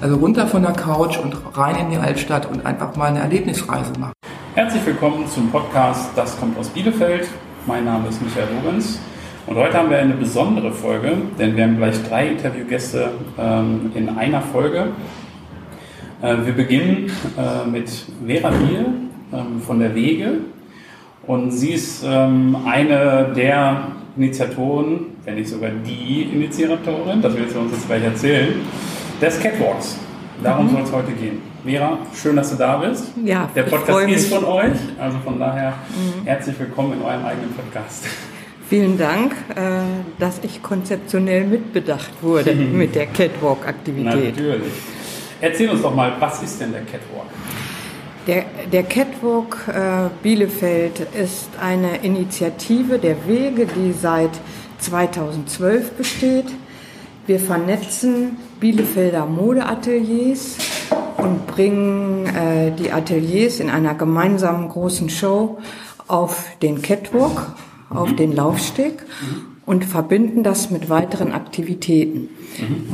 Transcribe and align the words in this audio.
Also 0.00 0.16
runter 0.16 0.46
von 0.46 0.62
der 0.62 0.72
Couch 0.72 1.18
und 1.18 1.36
rein 1.54 1.76
in 1.76 1.90
die 1.90 1.96
Altstadt 1.98 2.46
und 2.50 2.64
einfach 2.64 2.96
mal 2.96 3.10
eine 3.10 3.20
Erlebnisreise 3.20 3.92
machen. 3.98 4.14
Herzlich 4.54 4.84
willkommen 4.86 5.28
zum 5.28 5.50
Podcast 5.50 6.10
Das 6.16 6.38
kommt 6.40 6.58
aus 6.58 6.68
Bielefeld. 6.70 7.28
Mein 7.66 7.84
Name 7.84 8.08
ist 8.08 8.22
Michael 8.22 8.48
Lorenz 8.62 8.98
und 9.46 9.56
heute 9.56 9.74
haben 9.74 9.90
wir 9.90 9.98
eine 9.98 10.14
besondere 10.14 10.72
Folge, 10.72 11.18
denn 11.38 11.54
wir 11.54 11.64
haben 11.64 11.76
gleich 11.76 12.02
drei 12.08 12.28
Interviewgäste 12.28 13.10
ähm, 13.38 13.92
in 13.94 14.08
einer 14.08 14.40
Folge. 14.40 14.88
Äh, 16.22 16.36
wir 16.46 16.54
beginnen 16.54 17.10
äh, 17.36 17.68
mit 17.68 17.90
Vera 18.26 18.50
Biel 18.50 18.86
ähm, 19.32 19.60
von 19.60 19.80
der 19.80 19.94
Wege 19.94 20.38
und 21.26 21.50
sie 21.50 21.72
ist 21.72 22.04
ähm, 22.06 22.56
eine 22.64 23.32
der 23.36 23.88
Initiatoren, 24.16 25.09
wenn 25.24 25.34
nicht 25.34 25.48
sogar 25.48 25.70
die 25.70 26.22
Initiatorin, 26.32 27.20
das 27.20 27.36
wird 27.36 27.50
sie 27.50 27.58
uns 27.58 27.72
jetzt 27.72 27.86
gleich 27.86 28.04
erzählen, 28.04 28.54
des 29.20 29.40
Catwalks. 29.40 29.96
Darum 30.42 30.66
mhm. 30.66 30.70
soll 30.70 30.82
es 30.82 30.92
heute 30.92 31.12
gehen. 31.12 31.42
Vera, 31.64 31.98
schön, 32.14 32.36
dass 32.36 32.50
du 32.50 32.56
da 32.56 32.78
bist. 32.78 33.12
Ja, 33.22 33.50
Der 33.54 33.64
Podcast 33.64 34.08
ist 34.08 34.32
von 34.32 34.44
euch, 34.44 34.72
also 34.98 35.18
von 35.18 35.38
daher 35.38 35.74
mhm. 35.90 36.24
herzlich 36.24 36.58
willkommen 36.58 36.94
in 36.94 37.02
eurem 37.02 37.24
eigenen 37.24 37.52
Podcast. 37.52 38.04
Vielen 38.68 38.96
Dank, 38.96 39.32
äh, 39.54 39.82
dass 40.18 40.40
ich 40.42 40.62
konzeptionell 40.62 41.44
mitbedacht 41.44 42.10
wurde 42.22 42.54
mit 42.54 42.94
der 42.94 43.06
Catwalk-Aktivität. 43.06 44.36
Natürlich. 44.36 44.72
Erzähl 45.42 45.68
uns 45.68 45.82
doch 45.82 45.94
mal, 45.94 46.12
was 46.18 46.42
ist 46.42 46.60
denn 46.60 46.72
der 46.72 46.82
Catwalk? 46.82 47.26
Der, 48.26 48.44
der 48.70 48.82
Catwalk 48.84 49.66
äh, 49.68 50.08
Bielefeld 50.22 51.00
ist 51.20 51.48
eine 51.60 51.96
Initiative 51.98 52.98
der 52.98 53.26
Wege, 53.26 53.66
die 53.66 53.92
seit 53.92 54.30
2012 54.80 55.92
besteht. 55.92 56.46
Wir 57.26 57.38
vernetzen 57.38 58.36
Bielefelder 58.58 59.26
Modeateliers 59.26 60.56
und 61.16 61.46
bringen 61.46 62.26
äh, 62.26 62.72
die 62.72 62.90
Ateliers 62.90 63.60
in 63.60 63.70
einer 63.70 63.94
gemeinsamen 63.94 64.68
großen 64.68 65.10
Show 65.10 65.58
auf 66.08 66.44
den 66.62 66.82
Catwalk, 66.82 67.54
auf 67.90 68.14
den 68.16 68.32
Laufsteg 68.32 69.04
und 69.66 69.84
verbinden 69.84 70.42
das 70.42 70.70
mit 70.70 70.90
weiteren 70.90 71.32
Aktivitäten. 71.32 72.28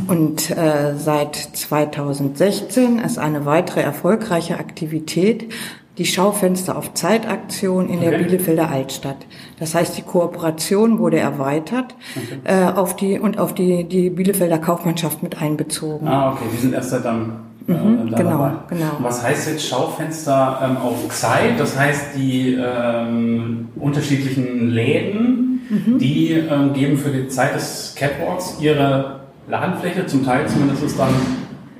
Und 0.09 0.51
äh, 0.51 0.95
seit 0.99 1.35
2016 1.37 2.99
ist 2.99 3.19
eine 3.19 3.47
weitere 3.47 3.81
erfolgreiche 3.81 4.59
Aktivität 4.59 5.53
die 5.99 6.05
Schaufenster 6.05 6.77
auf 6.77 6.95
Zeitaktion 6.95 7.89
in 7.89 7.99
okay. 7.99 8.11
der 8.11 8.19
Bielefelder 8.19 8.71
Altstadt. 8.71 9.17
Das 9.59 9.75
heißt, 9.75 9.97
die 9.97 10.03
Kooperation 10.03 10.99
wurde 10.99 11.19
erweitert 11.19 11.95
okay. 12.15 12.39
äh, 12.45 12.73
auf 12.73 12.97
die 12.97 13.19
und 13.19 13.39
auf 13.39 13.55
die, 13.55 13.85
die 13.85 14.11
Bielefelder 14.11 14.59
Kaufmannschaft 14.59 15.23
mit 15.23 15.41
einbezogen. 15.41 16.07
Ah, 16.07 16.33
okay, 16.33 16.45
die 16.53 16.59
sind 16.59 16.75
erst 16.75 16.91
seit 16.91 17.05
dann. 17.05 17.41
Äh, 17.69 17.73
mhm, 17.73 18.11
genau, 18.11 18.15
dabei. 18.17 18.53
genau. 18.69 18.97
Und 18.99 19.05
was 19.05 19.25
heißt 19.25 19.49
jetzt 19.49 19.67
Schaufenster 19.67 20.61
ähm, 20.63 20.77
auf 20.77 21.09
Zeit? 21.09 21.59
Das 21.59 21.77
heißt, 21.77 22.15
die 22.15 22.55
ähm, 22.55 23.69
unterschiedlichen 23.75 24.71
Läden, 24.71 25.61
mhm. 25.69 25.99
die 25.99 26.33
ähm, 26.33 26.75
geben 26.75 26.97
für 26.97 27.11
die 27.11 27.27
Zeit 27.27 27.57
des 27.57 27.95
Catwalks 27.97 28.59
ihre 28.61 29.21
Ladenfläche, 29.49 30.07
zum 30.07 30.25
Teil 30.25 30.47
zumindest 30.47 30.97
dann 30.97 31.11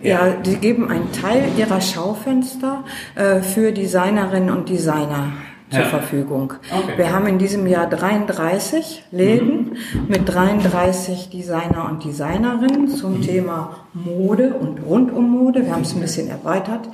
ja, 0.09 0.31
die 0.31 0.57
geben 0.57 0.91
einen 0.91 1.13
Teil 1.13 1.45
ihrer 1.57 1.81
Schaufenster 1.81 2.85
äh, 3.15 3.41
für 3.41 3.73
Designerinnen 3.73 4.51
und 4.51 4.69
Designer 4.69 5.33
zur 5.71 5.81
ja. 5.81 5.87
Verfügung. 5.87 6.55
Okay. 6.71 6.93
Wir 6.97 7.13
haben 7.13 7.27
in 7.27 7.39
diesem 7.39 7.67
Jahr 7.67 7.89
33 7.89 9.05
Läden 9.11 9.77
mhm. 9.93 10.09
mit 10.09 10.29
33 10.29 11.31
Designer 11.31 11.89
und 11.91 12.05
Designerinnen 12.05 12.89
zum 12.89 13.19
mhm. 13.19 13.23
Thema 13.23 13.77
Mode 13.93 14.55
und 14.55 14.79
rund 14.87 15.13
um 15.13 15.31
Mode. 15.31 15.65
Wir 15.65 15.73
haben 15.73 15.83
es 15.83 15.95
ein 15.95 16.01
bisschen 16.01 16.29
erweitert 16.29 16.89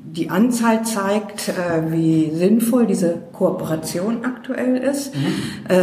die 0.00 0.30
Anzahl 0.30 0.84
zeigt, 0.84 1.48
äh, 1.48 1.92
wie 1.92 2.30
sinnvoll 2.34 2.86
diese 2.86 3.20
Kooperation 3.32 4.24
aktuell 4.24 4.76
ist. 4.76 5.14
Mhm. 5.14 5.22
Äh, 5.68 5.76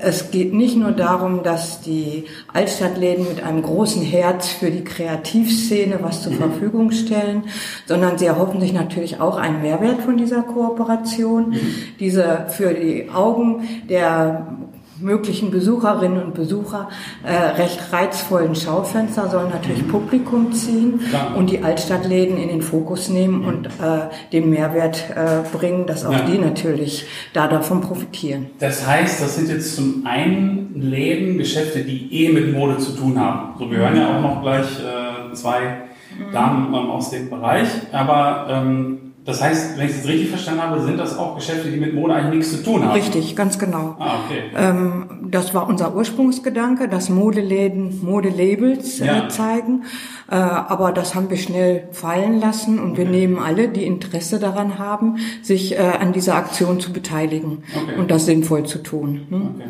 es 0.00 0.30
geht 0.30 0.52
nicht 0.52 0.76
nur 0.76 0.92
darum, 0.92 1.42
dass 1.42 1.80
die 1.80 2.24
Altstadtläden 2.52 3.26
mit 3.28 3.42
einem 3.42 3.62
großen 3.62 4.02
Herz 4.02 4.48
für 4.48 4.70
die 4.70 4.84
Kreativszene 4.84 5.98
was 6.02 6.22
zur 6.22 6.32
mhm. 6.32 6.36
Verfügung 6.36 6.90
stellen, 6.90 7.44
sondern 7.86 8.18
sie 8.18 8.26
erhoffen 8.26 8.60
sich 8.60 8.72
natürlich 8.72 9.20
auch 9.20 9.36
einen 9.36 9.62
Mehrwert 9.62 10.02
von 10.02 10.16
dieser 10.16 10.42
Kooperation. 10.42 11.50
Mhm. 11.50 11.60
Diese 11.98 12.46
für 12.50 12.74
die 12.74 13.10
Augen 13.10 13.68
der 13.88 14.58
möglichen 15.02 15.50
Besucherinnen 15.50 16.22
und 16.22 16.34
Besucher 16.34 16.88
äh, 17.24 17.60
recht 17.60 17.92
reizvollen 17.92 18.54
Schaufenster 18.54 19.28
sollen 19.28 19.50
natürlich 19.50 19.82
mhm. 19.82 19.88
Publikum 19.88 20.52
ziehen 20.52 21.00
Klar. 21.10 21.36
und 21.36 21.50
die 21.50 21.62
Altstadtläden 21.62 22.38
in 22.38 22.48
den 22.48 22.62
Fokus 22.62 23.08
nehmen 23.08 23.40
mhm. 23.40 23.48
und 23.48 23.66
äh, 23.66 24.30
den 24.32 24.50
Mehrwert 24.50 25.04
äh, 25.10 25.56
bringen, 25.56 25.86
dass 25.86 26.04
auch 26.04 26.12
ja. 26.12 26.20
die 26.20 26.38
natürlich 26.38 27.06
da 27.32 27.48
davon 27.48 27.80
profitieren. 27.80 28.46
Das 28.58 28.86
heißt, 28.86 29.22
das 29.22 29.36
sind 29.36 29.48
jetzt 29.48 29.76
zum 29.76 30.06
einen 30.06 30.80
Läden, 30.80 31.38
Geschäfte, 31.38 31.82
die 31.82 32.08
eh 32.24 32.32
mit 32.32 32.52
Mode 32.52 32.78
zu 32.78 32.92
tun 32.92 33.18
haben. 33.18 33.58
So, 33.58 33.70
wir 33.70 33.78
hören 33.78 33.96
ja 33.96 34.16
auch 34.16 34.22
noch 34.22 34.42
gleich 34.42 34.66
äh, 34.80 35.34
zwei 35.34 35.60
mhm. 35.60 36.32
Damen 36.32 36.66
ähm, 36.68 36.90
aus 36.90 37.10
dem 37.10 37.28
Bereich, 37.30 37.68
aber 37.92 38.46
ähm, 38.50 39.11
das 39.24 39.40
heißt, 39.40 39.78
wenn 39.78 39.86
ich 39.88 39.96
es 39.96 40.06
richtig 40.06 40.30
verstanden 40.30 40.62
habe, 40.62 40.80
sind 40.80 40.98
das 40.98 41.16
auch 41.16 41.36
Geschäfte, 41.36 41.70
die 41.70 41.76
mit 41.76 41.94
Mode 41.94 42.14
eigentlich 42.14 42.38
nichts 42.38 42.50
zu 42.50 42.64
tun 42.64 42.84
haben. 42.84 42.92
Richtig, 42.92 43.36
ganz 43.36 43.56
genau. 43.56 43.94
Ah, 44.00 44.16
okay. 44.24 44.42
Ähm, 44.56 45.28
das 45.30 45.54
war 45.54 45.68
unser 45.68 45.94
Ursprungsgedanke, 45.94 46.88
dass 46.88 47.08
Modeläden 47.08 48.04
Modelabels 48.04 49.00
äh, 49.00 49.06
ja. 49.06 49.28
zeigen. 49.28 49.84
Äh, 50.28 50.34
aber 50.34 50.90
das 50.90 51.14
haben 51.14 51.30
wir 51.30 51.36
schnell 51.36 51.88
fallen 51.92 52.40
lassen 52.40 52.80
und 52.80 52.92
okay. 52.92 53.02
wir 53.02 53.10
nehmen 53.10 53.38
alle, 53.38 53.68
die 53.68 53.84
Interesse 53.84 54.40
daran 54.40 54.80
haben, 54.80 55.18
sich 55.40 55.78
äh, 55.78 55.78
an 55.78 56.12
dieser 56.12 56.34
Aktion 56.34 56.80
zu 56.80 56.92
beteiligen 56.92 57.62
okay. 57.76 58.00
und 58.00 58.10
das 58.10 58.26
sinnvoll 58.26 58.66
zu 58.66 58.78
tun. 58.78 59.20
Hm? 59.28 59.42
Okay. 59.54 59.68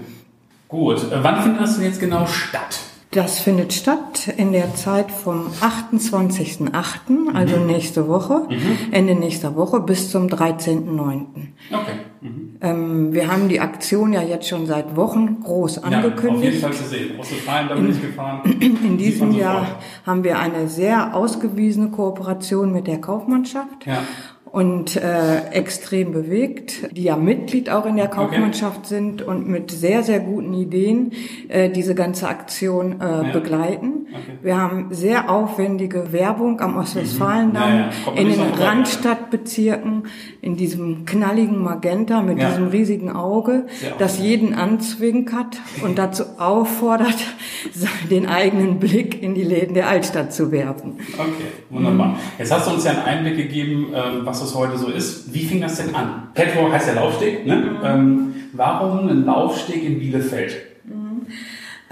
Gut, 0.69 1.13
äh, 1.13 1.23
wann 1.23 1.43
findet 1.43 1.61
das 1.61 1.77
denn 1.77 1.85
jetzt 1.85 2.01
genau 2.01 2.27
statt? 2.27 2.79
Das 3.13 3.41
findet 3.41 3.75
statt 3.75 4.33
in 4.39 4.53
der 4.53 4.75
Zeit 4.75 5.11
vom 5.11 5.49
28.08., 5.61 7.35
also 7.35 7.57
mhm. 7.59 7.67
nächste 7.67 8.09
Woche, 8.09 8.47
mhm. 8.49 8.91
Ende 8.91 9.15
nächster 9.15 9.55
Woche 9.55 9.81
bis 9.81 10.11
zum 10.11 10.29
13.09. 10.29 11.27
Okay. 11.71 11.93
Mhm. 12.23 12.57
Ähm, 12.63 13.13
wir 13.13 13.31
haben 13.31 13.51
die 13.51 13.61
Aktion 13.61 14.15
ja 14.15 14.23
jetzt 14.23 14.49
schon 14.49 14.65
seit 14.65 14.97
Wochen 14.97 15.43
groß 15.43 15.83
angekündigt. 15.83 16.25
Ja, 16.25 16.31
auf 16.31 16.43
jeden 16.43 16.61
Fall 16.61 16.73
zu 16.73 16.85
sehen. 16.85 17.21
Ostwestfalen, 17.21 17.69
da 17.69 17.75
bin 17.75 17.91
ich 17.91 18.01
gefahren. 18.01 18.41
In 18.61 18.97
diesem 18.97 19.33
Jahr 19.33 19.67
haben 20.07 20.25
wir 20.25 20.39
eine 20.39 20.69
sehr 20.69 21.15
ausgewiesene 21.15 21.91
Kooperation 21.91 22.73
mit 22.73 22.87
der 22.87 22.99
Kaufmannschaft. 22.99 23.85
Ja 23.85 24.05
und 24.53 24.97
äh, 24.97 25.49
extrem 25.53 26.13
bewegt, 26.13 26.95
die 26.95 27.05
ja 27.05 27.17
Mitglied 27.17 27.71
auch 27.71 27.87
in 27.87 27.97
der 27.97 28.09
Kaufmannschaft 28.09 28.81
okay. 28.81 28.89
sind 28.89 29.23
und 29.23 29.49
mit 29.49 29.71
sehr, 29.71 30.03
sehr 30.03 30.21
guten 30.21 30.53
Ideen 30.53 31.13
äh, 31.49 31.71
diese 31.71 31.95
ganze 31.95 32.29
Aktion 32.29 33.01
äh, 33.01 33.05
ja. 33.05 33.23
begleiten. 33.33 34.02
Okay. 34.13 34.39
Wir 34.43 34.59
haben 34.59 34.89
sehr 34.91 35.31
aufwendige 35.31 36.13
Werbung 36.13 36.61
am 36.61 36.77
Ostwestfalendamm, 36.77 37.73
mhm. 37.73 37.79
ja, 37.79 37.91
ja. 38.07 38.21
in 38.21 38.29
den 38.29 38.41
Randstadtbezirken, 38.41 40.05
in 40.43 40.57
diesem 40.57 41.07
knalligen 41.07 41.63
Magenta 41.63 42.21
mit 42.21 42.39
diesem 42.39 42.69
riesigen 42.69 43.11
Auge, 43.11 43.67
das 43.99 44.19
jeden 44.19 44.55
anzwinkert 44.55 45.61
und 45.83 45.99
dazu 45.99 46.25
auffordert, 46.39 47.17
den 48.11 48.27
eigenen 48.27 48.79
Blick 48.79 49.23
in 49.23 49.35
die 49.35 49.45
Läden 49.45 49.75
der 49.75 49.89
Altstadt 49.89 50.33
zu 50.33 50.53
werfen. 50.53 50.99
Okay, 51.15 51.31
wunderbar. 51.71 52.19
Jetzt 52.39 52.53
hast 52.53 52.67
du 52.69 52.75
uns 52.75 52.85
ja 52.85 52.91
einen 52.91 53.03
Einblick 53.03 53.37
gegeben, 53.37 53.93
ähm, 53.95 54.21
was 54.25 54.41
das 54.41 54.55
heute 54.55 54.77
so 54.77 54.89
ist. 54.89 55.33
Wie 55.33 55.45
fing 55.45 55.61
das 55.61 55.77
denn 55.77 55.95
an? 55.95 56.29
Catwalk 56.35 56.73
heißt 56.73 56.89
ja 56.89 56.95
Laufsteg. 56.95 57.47
Ne? 57.47 57.57
Mhm. 57.57 57.77
Ähm, 57.85 58.35
warum 58.53 59.09
ein 59.09 59.25
Laufsteg 59.25 59.83
in 59.85 59.99
Bielefeld? 59.99 60.72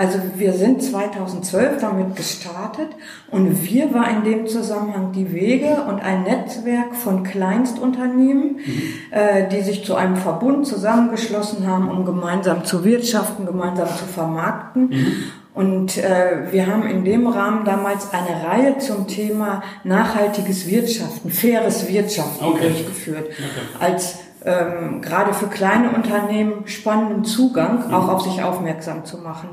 Mhm. 0.01 0.07
Also 0.07 0.19
wir 0.37 0.53
sind 0.53 0.83
2012 0.83 1.81
damit 1.81 2.17
gestartet 2.17 2.89
und 3.31 3.65
wir 3.65 3.93
war 3.95 4.09
in 4.11 4.25
dem 4.25 4.47
Zusammenhang 4.47 5.13
die 5.13 5.33
Wege 5.33 5.85
und 5.89 6.01
ein 6.01 6.23
Netzwerk 6.23 6.95
von 6.95 7.23
Kleinstunternehmen, 7.23 8.57
mhm. 8.57 8.83
äh, 9.11 9.49
die 9.49 9.63
sich 9.63 9.85
zu 9.85 9.95
einem 9.95 10.17
Verbund 10.17 10.67
zusammengeschlossen 10.67 11.67
haben, 11.67 11.89
um 11.91 12.05
gemeinsam 12.05 12.65
zu 12.65 12.85
wirtschaften, 12.85 13.47
gemeinsam 13.47 13.89
zu 13.89 14.05
vermarkten. 14.07 14.89
Mhm. 14.89 15.15
Und 15.53 15.99
äh, 15.99 16.53
wir 16.53 16.69
haben 16.69 16.87
in 16.87 17.05
dem 17.05 17.27
Rahmen 17.27 17.65
damals 17.65 18.13
eine 18.13 18.47
Reihe 18.47 18.79
zum 18.79 19.09
Thema 19.09 19.63
nachhaltiges 19.83 20.71
Wirtschaften, 20.71 21.31
faires 21.31 21.89
Wirtschaften 21.89 22.45
okay. 22.45 22.69
durchgeführt. 22.69 23.27
Okay. 23.27 23.85
Als 23.85 24.21
ähm, 24.45 25.03
gerade 25.03 25.35
für 25.35 25.49
kleine 25.49 25.91
Unternehmen 25.91 26.67
spannenden 26.67 27.25
Zugang, 27.25 27.89
mhm. 27.89 27.95
auch 27.95 28.09
auf 28.09 28.23
sich 28.23 28.43
aufmerksam 28.43 29.05
zu 29.05 29.19
machen. 29.19 29.51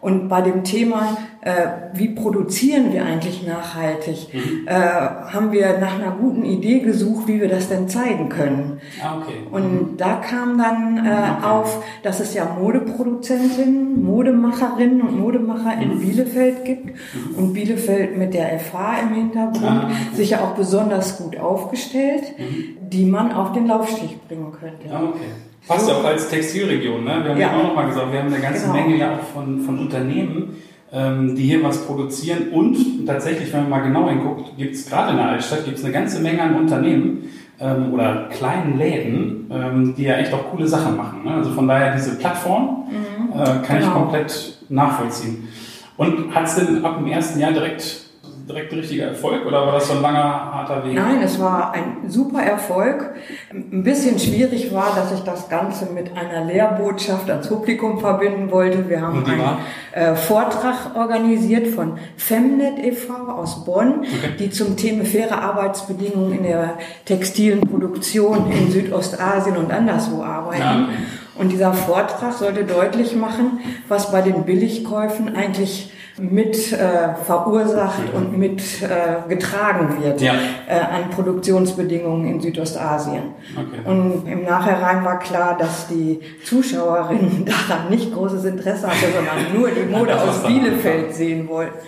Mhm. 0.00 0.08
Und 0.08 0.28
bei 0.28 0.42
dem 0.42 0.64
Thema, 0.64 1.16
äh, 1.40 1.66
wie 1.94 2.08
produzieren 2.08 2.92
wir 2.92 3.04
eigentlich 3.04 3.46
nachhaltig, 3.46 4.28
mhm. 4.32 4.66
äh, 4.66 4.72
haben 4.72 5.52
wir 5.52 5.78
nach 5.78 5.94
einer 5.98 6.12
guten 6.12 6.44
Idee 6.44 6.80
gesucht, 6.80 7.28
wie 7.28 7.40
wir 7.40 7.48
das 7.48 7.68
denn 7.68 7.88
zeigen 7.88 8.28
können. 8.28 8.80
Ah, 9.02 9.18
okay. 9.18 9.46
Und 9.50 9.92
mhm. 9.92 9.96
da 9.96 10.16
kam 10.16 10.58
dann 10.58 10.98
äh, 10.98 11.00
okay. 11.00 11.46
auf, 11.46 11.82
dass 12.02 12.20
es 12.20 12.34
ja 12.34 12.44
Modeproduzentinnen, 12.58 14.02
Modemacherinnen 14.02 15.00
und 15.02 15.18
Modemacher 15.18 15.76
mhm. 15.76 15.82
in 15.82 16.00
Bielefeld 16.00 16.64
gibt 16.64 16.86
mhm. 16.86 17.34
und 17.36 17.52
Bielefeld 17.52 18.16
mit 18.16 18.34
der 18.34 18.58
FH 18.58 19.00
im 19.02 19.14
Hintergrund 19.14 19.64
ah, 19.64 19.90
sich 20.14 20.30
ja 20.30 20.40
auch 20.40 20.54
besonders 20.54 21.18
gut 21.18 21.38
aufgestellt, 21.38 22.34
mhm. 22.38 22.88
die 22.88 23.06
man 23.06 23.32
auf 23.32 23.52
den 23.52 23.66
Laufstich 23.66 24.18
bringen 24.26 24.52
könnte. 24.52 24.92
Ah, 24.92 25.04
okay. 25.04 25.49
Passt 25.68 25.88
ja 25.88 25.96
auch 25.96 26.04
als 26.04 26.28
Textilregion, 26.28 27.04
ne? 27.04 27.20
Wir 27.22 27.30
haben 27.30 27.40
ja, 27.40 27.52
ja 27.52 27.58
auch 27.58 27.62
nochmal 27.64 27.86
gesagt, 27.86 28.12
wir 28.12 28.20
haben 28.20 28.32
eine 28.32 28.42
ganze 28.42 28.62
genau. 28.62 28.74
Menge 28.74 28.96
ja 28.96 29.14
auch 29.14 29.22
von, 29.34 29.60
von 29.60 29.78
Unternehmen, 29.78 30.56
ähm, 30.92 31.36
die 31.36 31.42
hier 31.42 31.62
was 31.62 31.86
produzieren 31.86 32.48
und 32.52 33.06
tatsächlich, 33.06 33.52
wenn 33.52 33.62
man 33.62 33.70
mal 33.70 33.80
genau 33.80 34.08
hinguckt, 34.08 34.56
gibt 34.56 34.74
es 34.74 34.88
gerade 34.88 35.12
in 35.12 35.18
der 35.18 35.28
Altstadt 35.28 35.64
gibt's 35.64 35.84
eine 35.84 35.92
ganze 35.92 36.20
Menge 36.20 36.42
an 36.42 36.56
Unternehmen 36.56 37.30
ähm, 37.60 37.92
oder 37.92 38.28
kleinen 38.30 38.78
Läden, 38.78 39.50
ähm, 39.52 39.94
die 39.96 40.04
ja 40.04 40.14
echt 40.14 40.32
auch 40.32 40.50
coole 40.50 40.66
Sachen 40.66 40.96
machen. 40.96 41.24
Ne? 41.24 41.34
Also 41.34 41.50
von 41.50 41.68
daher 41.68 41.94
diese 41.94 42.16
Plattform 42.16 42.86
mhm. 42.88 43.32
äh, 43.32 43.44
kann 43.44 43.78
genau. 43.78 43.78
ich 43.78 43.92
komplett 43.92 44.58
nachvollziehen. 44.68 45.48
Und 45.96 46.34
hat 46.34 46.46
es 46.46 46.54
denn 46.54 46.84
ab 46.84 46.98
dem 46.98 47.06
ersten 47.06 47.38
Jahr 47.38 47.52
direkt 47.52 48.09
direkt 48.50 48.72
richtiger 48.72 49.06
Erfolg 49.06 49.46
oder 49.46 49.66
war 49.66 49.72
das 49.72 49.88
so 49.88 49.94
ein 49.94 50.02
langer, 50.02 50.52
harter 50.52 50.84
Weg? 50.84 50.94
Nein, 50.94 51.22
es 51.22 51.40
war 51.40 51.72
ein 51.72 52.08
super 52.08 52.42
Erfolg. 52.42 53.14
Ein 53.52 53.82
bisschen 53.82 54.18
schwierig 54.18 54.74
war, 54.74 54.94
dass 54.94 55.12
ich 55.12 55.20
das 55.20 55.48
Ganze 55.48 55.86
mit 55.86 56.16
einer 56.16 56.44
Lehrbotschaft 56.44 57.30
ans 57.30 57.48
Publikum 57.48 58.00
verbinden 58.00 58.50
wollte. 58.50 58.88
Wir 58.88 59.00
haben 59.00 59.24
einen 59.24 59.58
äh, 59.92 60.14
Vortrag 60.14 60.94
organisiert 60.94 61.68
von 61.68 61.98
Femnet 62.16 62.78
e.V. 62.78 63.14
aus 63.14 63.64
Bonn, 63.64 64.00
okay. 64.00 64.34
die 64.38 64.50
zum 64.50 64.76
Thema 64.76 65.04
faire 65.04 65.40
Arbeitsbedingungen 65.40 66.38
in 66.38 66.42
der 66.44 66.74
textilen 67.04 67.60
Produktion 67.60 68.50
in 68.50 68.70
Südostasien 68.70 69.56
und 69.56 69.70
anderswo 69.72 70.22
arbeiten. 70.22 70.60
Ja, 70.60 70.84
okay. 70.84 70.96
Und 71.40 71.52
dieser 71.52 71.72
Vortrag 71.72 72.34
sollte 72.34 72.64
deutlich 72.64 73.16
machen, 73.16 73.60
was 73.88 74.12
bei 74.12 74.20
den 74.20 74.44
Billigkäufen 74.44 75.34
eigentlich 75.34 75.90
mit 76.20 76.72
äh, 76.72 77.14
verursacht 77.24 78.12
und 78.14 78.36
mit 78.36 78.60
äh, 78.82 79.28
getragen 79.28 80.02
wird 80.02 80.20
ja. 80.20 80.34
äh, 80.68 80.78
an 80.78 81.10
Produktionsbedingungen 81.10 82.26
in 82.26 82.40
Südostasien. 82.40 83.22
Okay. 83.56 83.88
Und 83.88 84.26
im 84.26 84.44
Nachhinein 84.44 85.04
war 85.04 85.18
klar, 85.18 85.56
dass 85.58 85.88
die 85.88 86.20
Zuschauerinnen 86.44 87.44
daran 87.68 87.88
nicht 87.88 88.12
großes 88.12 88.44
Interesse 88.44 88.86
hatten, 88.86 89.12
sondern 89.14 89.58
nur 89.58 89.70
die 89.70 89.90
Mode 89.90 90.20
aus 90.20 90.42
Bielefeld 90.42 91.14
sehen 91.14 91.48
wollten. 91.48 91.78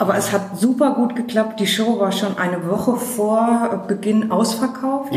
Aber 0.00 0.16
es 0.16 0.32
hat 0.32 0.56
super 0.56 0.94
gut 0.94 1.16
geklappt. 1.16 1.58
Die 1.58 1.66
Show 1.66 1.98
war 1.98 2.12
schon 2.12 2.38
eine 2.38 2.68
Woche 2.68 2.94
vor 2.94 3.84
Beginn 3.88 4.30
ausverkauft. 4.30 5.12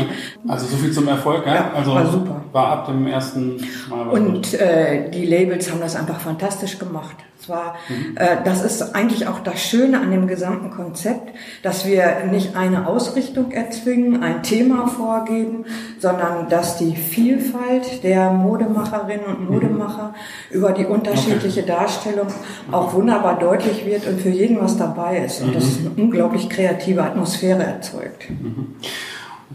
Also 0.48 0.66
so 0.66 0.76
viel 0.76 0.90
zum 0.90 1.06
Erfolg, 1.06 1.46
ja? 1.46 1.54
ja 1.54 1.70
also 1.72 1.94
war 1.94 2.06
super. 2.06 2.40
War 2.50 2.66
ab 2.66 2.86
dem 2.86 3.06
ersten 3.06 3.64
Mal. 3.88 4.08
Und 4.08 4.54
äh, 4.54 5.08
die 5.08 5.24
Labels 5.24 5.70
haben 5.70 5.80
das 5.80 5.94
einfach 5.94 6.18
fantastisch 6.18 6.80
gemacht. 6.80 7.14
Zwar, 7.44 7.74
mhm. 7.88 8.16
äh, 8.16 8.36
das 8.44 8.62
ist 8.62 8.94
eigentlich 8.94 9.26
auch 9.26 9.40
das 9.40 9.60
Schöne 9.60 10.00
an 10.00 10.12
dem 10.12 10.28
gesamten 10.28 10.70
Konzept, 10.70 11.34
dass 11.64 11.84
wir 11.84 12.24
nicht 12.30 12.56
eine 12.56 12.86
Ausrichtung 12.86 13.50
erzwingen, 13.50 14.22
ein 14.22 14.44
Thema 14.44 14.86
vorgeben, 14.86 15.64
sondern 15.98 16.48
dass 16.48 16.78
die 16.78 16.94
Vielfalt 16.94 18.04
der 18.04 18.30
Modemacherinnen 18.30 19.26
und 19.26 19.40
mhm. 19.40 19.54
Modemacher 19.54 20.14
mhm. 20.50 20.56
über 20.56 20.70
die 20.70 20.86
unterschiedliche 20.86 21.62
okay. 21.62 21.72
Darstellung 21.72 22.28
auch 22.70 22.94
wunderbar 22.94 23.38
deutlich 23.38 23.84
wird 23.86 24.06
und 24.06 24.20
für 24.20 24.30
jeden 24.30 24.60
was 24.60 24.76
dabei 24.76 25.18
ist. 25.18 25.42
Und 25.42 25.48
mhm. 25.48 25.54
das 25.54 25.64
ist 25.64 25.80
eine 25.80 25.90
unglaublich 26.00 26.48
kreative 26.48 27.02
Atmosphäre 27.02 27.64
erzeugt. 27.64 28.28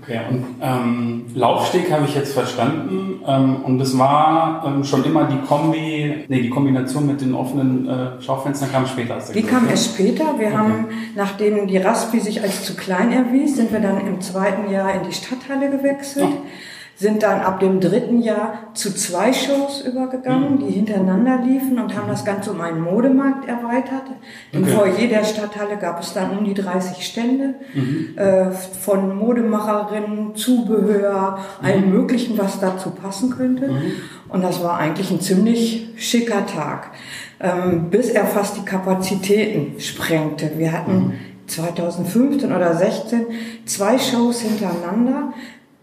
Okay, 0.01 0.19
und 0.29 0.45
ähm, 0.61 1.25
Laufsteg 1.33 1.91
habe 1.91 2.05
ich 2.05 2.15
jetzt 2.15 2.33
verstanden. 2.33 3.21
Ähm, 3.25 3.57
und 3.63 3.79
es 3.81 3.97
war 3.97 4.63
ähm, 4.65 4.83
schon 4.83 5.03
immer 5.03 5.25
die 5.25 5.39
Kombi, 5.47 6.25
nee, 6.27 6.41
die 6.41 6.49
Kombination 6.49 7.07
mit 7.07 7.21
den 7.21 7.33
offenen 7.33 7.88
äh, 7.88 8.21
Schaufenstern 8.21 8.71
kam 8.71 8.85
später. 8.85 9.17
die 9.33 9.44
kam 9.44 9.67
erst 9.67 9.94
später. 9.94 10.38
Wir 10.38 10.47
okay. 10.47 10.57
haben, 10.57 10.85
nachdem 11.15 11.67
die 11.67 11.77
Raspi 11.77 12.19
sich 12.19 12.41
als 12.41 12.63
zu 12.63 12.75
klein 12.75 13.11
erwies, 13.11 13.55
sind 13.57 13.71
wir 13.71 13.79
dann 13.79 14.05
im 14.05 14.21
zweiten 14.21 14.71
Jahr 14.71 14.94
in 14.94 15.07
die 15.07 15.13
Stadthalle 15.13 15.69
gewechselt. 15.69 16.27
Oh 16.29 16.41
sind 16.99 17.21
dann 17.21 17.41
ab 17.41 17.59
dem 17.59 17.79
dritten 17.79 18.23
Jahr 18.23 18.71
zu 18.73 18.94
zwei 18.94 19.31
Shows 19.31 19.81
übergegangen, 19.81 20.55
mhm. 20.55 20.59
die 20.65 20.73
hintereinander 20.73 21.44
liefen 21.45 21.77
und 21.77 21.95
haben 21.95 22.07
das 22.07 22.25
Ganze 22.25 22.51
um 22.51 22.59
einen 22.59 22.81
Modemarkt 22.81 23.47
erweitert. 23.47 24.05
Im 24.51 24.63
okay. 24.63 24.71
Foyer 24.71 25.07
der 25.07 25.23
Stadthalle 25.23 25.77
gab 25.77 26.01
es 26.01 26.13
dann 26.13 26.35
um 26.35 26.44
die 26.44 26.55
30 26.55 27.05
Stände 27.05 27.53
mhm. 27.75 28.17
äh, 28.17 28.49
von 28.51 29.15
Modemacherinnen, 29.15 30.35
Zubehör, 30.35 31.38
mhm. 31.61 31.65
allem 31.65 31.89
Möglichen, 31.91 32.35
was 32.39 32.59
dazu 32.59 32.89
passen 32.89 33.29
könnte. 33.29 33.67
Mhm. 33.67 33.91
Und 34.29 34.44
das 34.44 34.63
war 34.63 34.79
eigentlich 34.79 35.11
ein 35.11 35.21
ziemlich 35.21 35.89
schicker 35.97 36.47
Tag, 36.47 36.91
ähm, 37.39 37.91
bis 37.91 38.09
er 38.09 38.25
fast 38.25 38.57
die 38.57 38.65
Kapazitäten 38.65 39.79
sprengte. 39.79 40.53
Wir 40.57 40.71
hatten 40.71 41.13
2015 41.45 42.49
mhm. 42.49 42.55
oder 42.55 42.75
16 42.75 43.27
zwei 43.65 43.99
Shows 43.99 44.41
hintereinander 44.41 45.33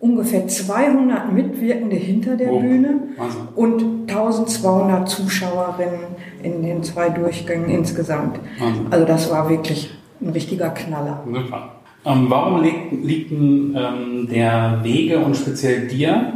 ungefähr 0.04 0.46
200 0.46 1.32
Mitwirkende 1.32 1.96
hinter 1.96 2.36
der 2.36 2.52
oh, 2.52 2.60
Bühne 2.60 3.00
Wahnsinn. 3.16 3.40
und 3.56 4.10
1200 4.10 5.08
Zuschauerinnen 5.08 6.00
in 6.42 6.62
den 6.62 6.82
zwei 6.82 7.08
Durchgängen 7.08 7.70
insgesamt. 7.70 8.38
Wahnsinn. 8.58 8.86
Also 8.90 9.06
das 9.06 9.30
war 9.30 9.48
wirklich 9.48 9.90
ein 10.20 10.28
richtiger 10.28 10.68
Knaller. 10.68 11.24
Super. 11.24 11.70
Ähm, 12.04 12.26
warum 12.28 12.62
liegt, 12.62 12.92
liegt 13.02 13.32
ähm, 13.32 14.28
der 14.30 14.80
Wege 14.82 15.20
und 15.20 15.34
speziell 15.38 15.88
dir 15.88 16.34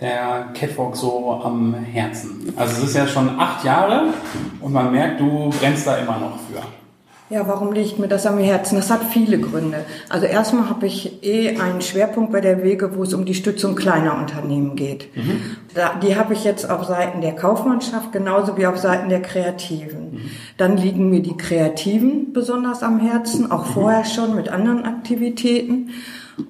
der 0.00 0.46
Catwalk 0.54 0.96
so 0.96 1.42
am 1.44 1.74
Herzen? 1.74 2.54
Also 2.56 2.78
es 2.78 2.88
ist 2.88 2.96
ja 2.96 3.06
schon 3.06 3.38
acht 3.38 3.66
Jahre 3.66 4.14
und 4.62 4.72
man 4.72 4.90
merkt, 4.90 5.20
du 5.20 5.50
brennst 5.60 5.86
da 5.86 5.98
immer 5.98 6.18
noch 6.18 6.38
für. 6.38 6.62
Ja, 7.34 7.48
warum 7.48 7.72
liegt 7.72 7.98
mir 7.98 8.06
das 8.06 8.26
am 8.26 8.38
Herzen? 8.38 8.76
Das 8.76 8.92
hat 8.92 9.00
viele 9.10 9.40
Gründe. 9.40 9.78
Also 10.08 10.24
erstmal 10.24 10.70
habe 10.70 10.86
ich 10.86 11.20
eh 11.24 11.58
einen 11.58 11.80
Schwerpunkt 11.80 12.30
bei 12.30 12.40
der 12.40 12.62
Wege, 12.62 12.94
wo 12.94 13.02
es 13.02 13.12
um 13.12 13.24
die 13.24 13.34
Stützung 13.34 13.74
kleiner 13.74 14.16
Unternehmen 14.16 14.76
geht. 14.76 15.08
Mhm. 15.16 15.40
Da, 15.74 15.96
die 16.00 16.14
habe 16.14 16.34
ich 16.34 16.44
jetzt 16.44 16.70
auf 16.70 16.84
Seiten 16.84 17.22
der 17.22 17.32
Kaufmannschaft 17.32 18.12
genauso 18.12 18.56
wie 18.56 18.68
auf 18.68 18.78
Seiten 18.78 19.08
der 19.08 19.20
Kreativen. 19.20 20.12
Mhm. 20.12 20.30
Dann 20.58 20.76
liegen 20.76 21.10
mir 21.10 21.22
die 21.22 21.36
Kreativen 21.36 22.32
besonders 22.32 22.84
am 22.84 23.00
Herzen, 23.00 23.50
auch 23.50 23.66
mhm. 23.66 23.72
vorher 23.72 24.04
schon 24.04 24.36
mit 24.36 24.48
anderen 24.48 24.84
Aktivitäten. 24.84 25.90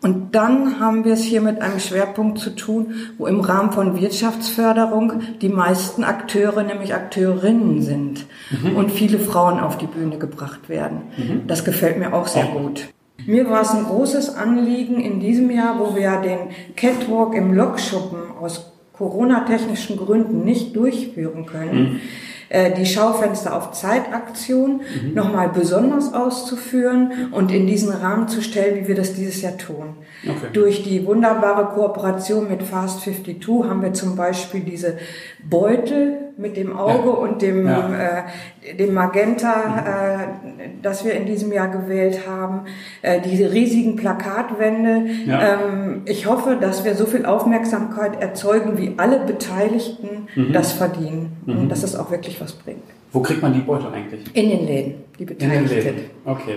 Und 0.00 0.34
dann 0.34 0.80
haben 0.80 1.04
wir 1.04 1.12
es 1.12 1.22
hier 1.22 1.40
mit 1.40 1.60
einem 1.60 1.78
Schwerpunkt 1.78 2.38
zu 2.38 2.50
tun, 2.50 2.94
wo 3.18 3.26
im 3.26 3.40
Rahmen 3.40 3.72
von 3.72 4.00
Wirtschaftsförderung 4.00 5.20
die 5.40 5.48
meisten 5.48 6.04
Akteure, 6.04 6.62
nämlich 6.62 6.94
Akteurinnen 6.94 7.82
sind 7.82 8.26
mhm. 8.50 8.76
und 8.76 8.90
viele 8.90 9.18
Frauen 9.18 9.60
auf 9.60 9.76
die 9.76 9.86
Bühne 9.86 10.18
gebracht 10.18 10.68
werden. 10.68 11.02
Mhm. 11.16 11.46
Das 11.46 11.64
gefällt 11.64 11.98
mir 11.98 12.14
auch 12.14 12.26
sehr 12.26 12.46
gut. 12.46 12.88
Mir 13.26 13.48
war 13.48 13.62
es 13.62 13.70
ein 13.70 13.84
großes 13.84 14.34
Anliegen 14.34 15.00
in 15.00 15.20
diesem 15.20 15.50
Jahr, 15.50 15.78
wo 15.78 15.94
wir 15.94 16.20
den 16.20 16.38
Catwalk 16.76 17.34
im 17.34 17.54
Lokschuppen 17.54 18.18
aus 18.40 18.72
Corona-technischen 18.92 19.96
Gründen 19.96 20.44
nicht 20.44 20.74
durchführen 20.76 21.46
können. 21.46 21.94
Mhm 21.94 22.00
äh, 22.48 22.72
die 22.72 22.86
Schaufenster 22.86 23.54
auf 23.54 23.72
Zeitaktion 23.72 24.80
mhm. 24.80 25.14
nochmal 25.14 25.48
besonders 25.48 26.12
auszuführen 26.12 27.30
und 27.32 27.50
in 27.52 27.66
diesen 27.66 27.90
Rahmen 27.90 28.28
zu 28.28 28.42
stellen, 28.42 28.82
wie 28.82 28.88
wir 28.88 28.94
das 28.94 29.14
dieses 29.14 29.42
Jahr 29.42 29.56
tun. 29.56 29.96
Okay. 30.24 30.48
Durch 30.52 30.82
die 30.82 31.06
wunderbare 31.06 31.74
Kooperation 31.74 32.48
mit 32.48 32.62
Fast 32.62 33.02
52 33.02 33.68
haben 33.68 33.82
wir 33.82 33.92
zum 33.92 34.16
Beispiel 34.16 34.60
diese 34.60 34.98
Beutel 35.42 36.23
mit 36.36 36.56
dem 36.56 36.76
Auge 36.76 37.08
ja. 37.08 37.14
und 37.14 37.42
dem, 37.42 37.66
ja. 37.66 38.22
äh, 38.62 38.76
dem 38.76 38.94
Magenta, 38.94 40.24
äh, 40.24 40.68
das 40.82 41.04
wir 41.04 41.14
in 41.14 41.26
diesem 41.26 41.52
Jahr 41.52 41.68
gewählt 41.68 42.26
haben, 42.26 42.62
äh, 43.02 43.20
diese 43.20 43.52
riesigen 43.52 43.96
Plakatwände. 43.96 45.06
Ja. 45.26 45.54
Ähm, 45.54 46.02
ich 46.06 46.26
hoffe, 46.26 46.56
dass 46.60 46.84
wir 46.84 46.94
so 46.94 47.06
viel 47.06 47.24
Aufmerksamkeit 47.24 48.20
erzeugen, 48.20 48.78
wie 48.78 48.94
alle 48.96 49.20
Beteiligten 49.20 50.28
mhm. 50.34 50.52
das 50.52 50.72
verdienen 50.72 51.36
mhm. 51.46 51.58
und 51.58 51.68
dass 51.68 51.82
es 51.82 51.96
auch 51.96 52.10
wirklich 52.10 52.40
was 52.40 52.52
bringt. 52.52 52.82
Wo 53.14 53.20
kriegt 53.20 53.40
man 53.42 53.54
die 53.54 53.60
Beutel 53.60 53.86
eigentlich? 53.94 54.22
In 54.34 54.50
den 54.50 54.66
Läden, 54.66 54.94
die 55.20 55.24
Beteiligten. 55.24 55.62
In 55.62 55.68
den 55.68 55.84
Läden. 55.84 56.00
Okay. 56.24 56.54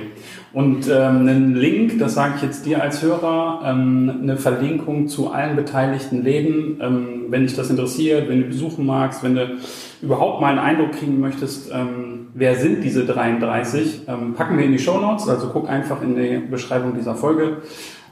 Und 0.53 0.87
ähm, 0.87 1.19
einen 1.19 1.55
Link, 1.55 1.99
das 1.99 2.15
sage 2.15 2.33
ich 2.37 2.41
jetzt 2.41 2.65
dir 2.65 2.81
als 2.81 3.03
Hörer, 3.03 3.61
ähm, 3.63 4.11
eine 4.23 4.37
Verlinkung 4.37 5.07
zu 5.07 5.31
allen 5.31 5.55
beteiligten 5.55 6.23
Läden, 6.23 6.81
ähm, 6.81 7.25
wenn 7.29 7.43
dich 7.43 7.55
das 7.55 7.69
interessiert, 7.69 8.27
wenn 8.27 8.41
du 8.41 8.47
besuchen 8.47 8.87
magst, 8.87 9.23
wenn 9.23 9.35
du 9.35 9.55
überhaupt 10.01 10.41
mal 10.41 10.49
einen 10.49 10.57
Eindruck 10.57 10.93
kriegen 10.93 11.19
möchtest, 11.19 11.71
ähm, 11.71 12.29
wer 12.33 12.55
sind 12.55 12.83
diese 12.83 13.05
33, 13.05 14.07
ähm, 14.07 14.33
packen 14.33 14.57
wir 14.57 14.65
in 14.65 14.71
die 14.71 14.79
Show 14.79 14.99
Notes. 14.99 15.29
Also 15.29 15.49
guck 15.53 15.69
einfach 15.69 16.01
in 16.01 16.15
die 16.15 16.39
Beschreibung 16.39 16.95
dieser 16.95 17.13
Folge. 17.13 17.57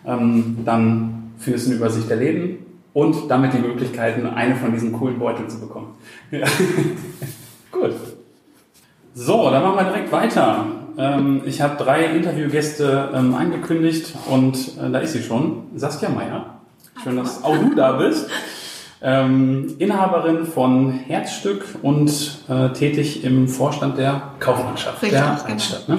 Ähm, 0.05 0.57
dann 0.63 1.31
findest 1.39 1.65
du 1.65 1.71
eine 1.71 1.79
Übersicht 1.79 2.11
der 2.11 2.17
Läden 2.17 2.57
und 2.93 3.15
damit 3.27 3.53
die 3.53 3.57
Möglichkeiten, 3.57 4.27
eine 4.27 4.55
von 4.55 4.71
diesen 4.71 4.93
coolen 4.93 5.17
Beuteln 5.17 5.49
zu 5.49 5.59
bekommen. 5.59 5.95
Ja. 6.29 6.45
Gut. 7.71 7.95
So, 9.17 9.49
dann 9.49 9.63
machen 9.63 9.77
wir 9.77 9.85
direkt 10.05 10.11
weiter. 10.11 10.65
Ähm, 10.97 11.41
ich 11.45 11.61
habe 11.61 11.81
drei 11.83 12.05
Interviewgäste 12.05 13.09
ähm, 13.13 13.35
angekündigt 13.35 14.13
und 14.27 14.55
äh, 14.55 14.89
da 14.91 14.99
ist 14.99 15.13
sie 15.13 15.23
schon, 15.23 15.63
Saskia 15.75 16.09
Meyer. 16.09 16.57
Schön, 17.03 17.17
dass 17.17 17.43
auch 17.43 17.57
du 17.57 17.75
da 17.75 17.93
bist. 17.93 18.29
Ähm, 19.01 19.75
Inhaberin 19.77 20.45
von 20.45 20.91
Herzstück 20.91 21.65
und 21.81 22.39
äh, 22.47 22.69
tätig 22.69 23.23
im 23.23 23.47
Vorstand 23.47 23.97
der 23.97 24.31
Kaufmannschaft 24.39 25.01
Richtig, 25.01 25.19
der 25.19 25.35
genau. 25.35 25.53
Altstadt. 25.53 25.89
Ne? 25.89 25.97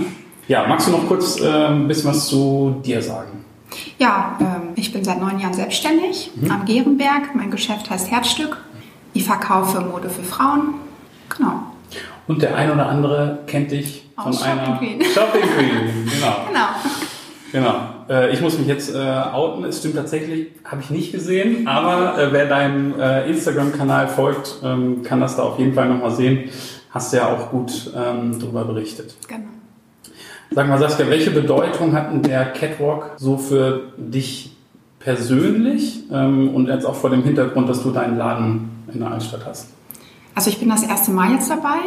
Ja, 0.49 0.67
magst 0.67 0.89
du 0.89 0.93
noch 0.93 1.07
kurz 1.07 1.41
äh, 1.41 1.67
ein 1.67 1.87
bisschen 1.87 2.11
was 2.11 2.27
zu 2.27 2.81
dir 2.85 3.03
sagen? 3.03 3.45
Ja, 3.99 4.39
ähm, 4.41 4.71
ich 4.77 4.93
bin 4.93 5.05
seit 5.05 5.21
neun 5.21 5.39
Jahren 5.39 5.55
selbstständig 5.55 6.31
am 6.49 6.65
Gerenberg. 6.65 7.35
Mein 7.35 7.51
Geschäft 7.51 7.91
heißt 7.91 8.11
Herzstück. 8.11 8.57
Ich 9.13 9.25
verkaufe 9.25 9.81
Mode 9.81 10.09
für 10.09 10.23
Frauen. 10.23 10.75
Genau. 11.37 11.76
Und 12.27 12.43
der 12.43 12.57
ein 12.57 12.71
oder 12.71 12.87
andere 12.87 13.39
kennt 13.47 13.71
dich 13.71 14.05
von 14.17 14.33
Aus 14.33 14.41
Shopping 14.41 14.59
einer 14.59 14.79
Queen. 14.79 15.03
Shopping 15.15 15.43
Queen. 15.43 16.11
Genau. 16.13 16.37
Genau. 16.49 16.67
Genau. 17.53 17.75
Äh, 18.09 18.33
ich 18.33 18.41
muss 18.41 18.59
mich 18.59 18.67
jetzt 18.67 18.95
äh, 18.95 18.99
outen. 18.99 19.65
Es 19.65 19.79
stimmt 19.79 19.97
tatsächlich, 19.97 20.49
habe 20.65 20.81
ich 20.83 20.91
nicht 20.91 21.13
gesehen, 21.13 21.67
aber 21.67 22.19
äh, 22.19 22.33
wer 22.33 22.47
deinem 22.47 22.99
äh, 22.99 23.29
Instagram-Kanal 23.29 24.09
folgt, 24.09 24.57
ähm, 24.65 25.03
kann 25.03 25.21
das 25.21 25.37
da 25.37 25.45
auf 25.45 25.59
jeden 25.59 25.75
Fall 25.75 25.89
nochmal 25.89 26.11
sehen. 26.11 26.51
Hast 26.91 27.13
ja 27.13 27.29
auch 27.29 27.51
gut 27.51 27.93
ähm, 27.95 28.39
drüber 28.39 28.65
berichtet. 28.65 29.15
genau. 29.29 29.45
Sag 30.51 30.69
mal, 30.69 30.79
Saskia, 30.79 31.09
welche 31.09 31.33
Bedeutung 31.33 31.93
hat 31.93 32.13
denn 32.13 32.23
der 32.23 32.47
Catwalk 32.47 33.13
so 33.17 33.37
für 33.37 33.93
dich 33.97 34.53
persönlich 35.01 36.05
ähm, 36.13 36.55
und 36.55 36.69
jetzt 36.69 36.87
auch 36.87 36.95
vor 36.95 37.11
dem 37.11 37.25
Hintergrund, 37.25 37.69
dass 37.69 37.83
du 37.83 37.91
deinen 37.91 38.17
Laden 38.17 38.85
in 38.93 39.01
der 39.01 39.11
Altstadt 39.11 39.45
hast? 39.45 39.76
Also 40.37 40.51
ich 40.51 40.61
bin 40.61 40.69
das 40.69 40.83
erste 40.85 41.11
Mal 41.11 41.33
jetzt 41.33 41.51
dabei 41.51 41.79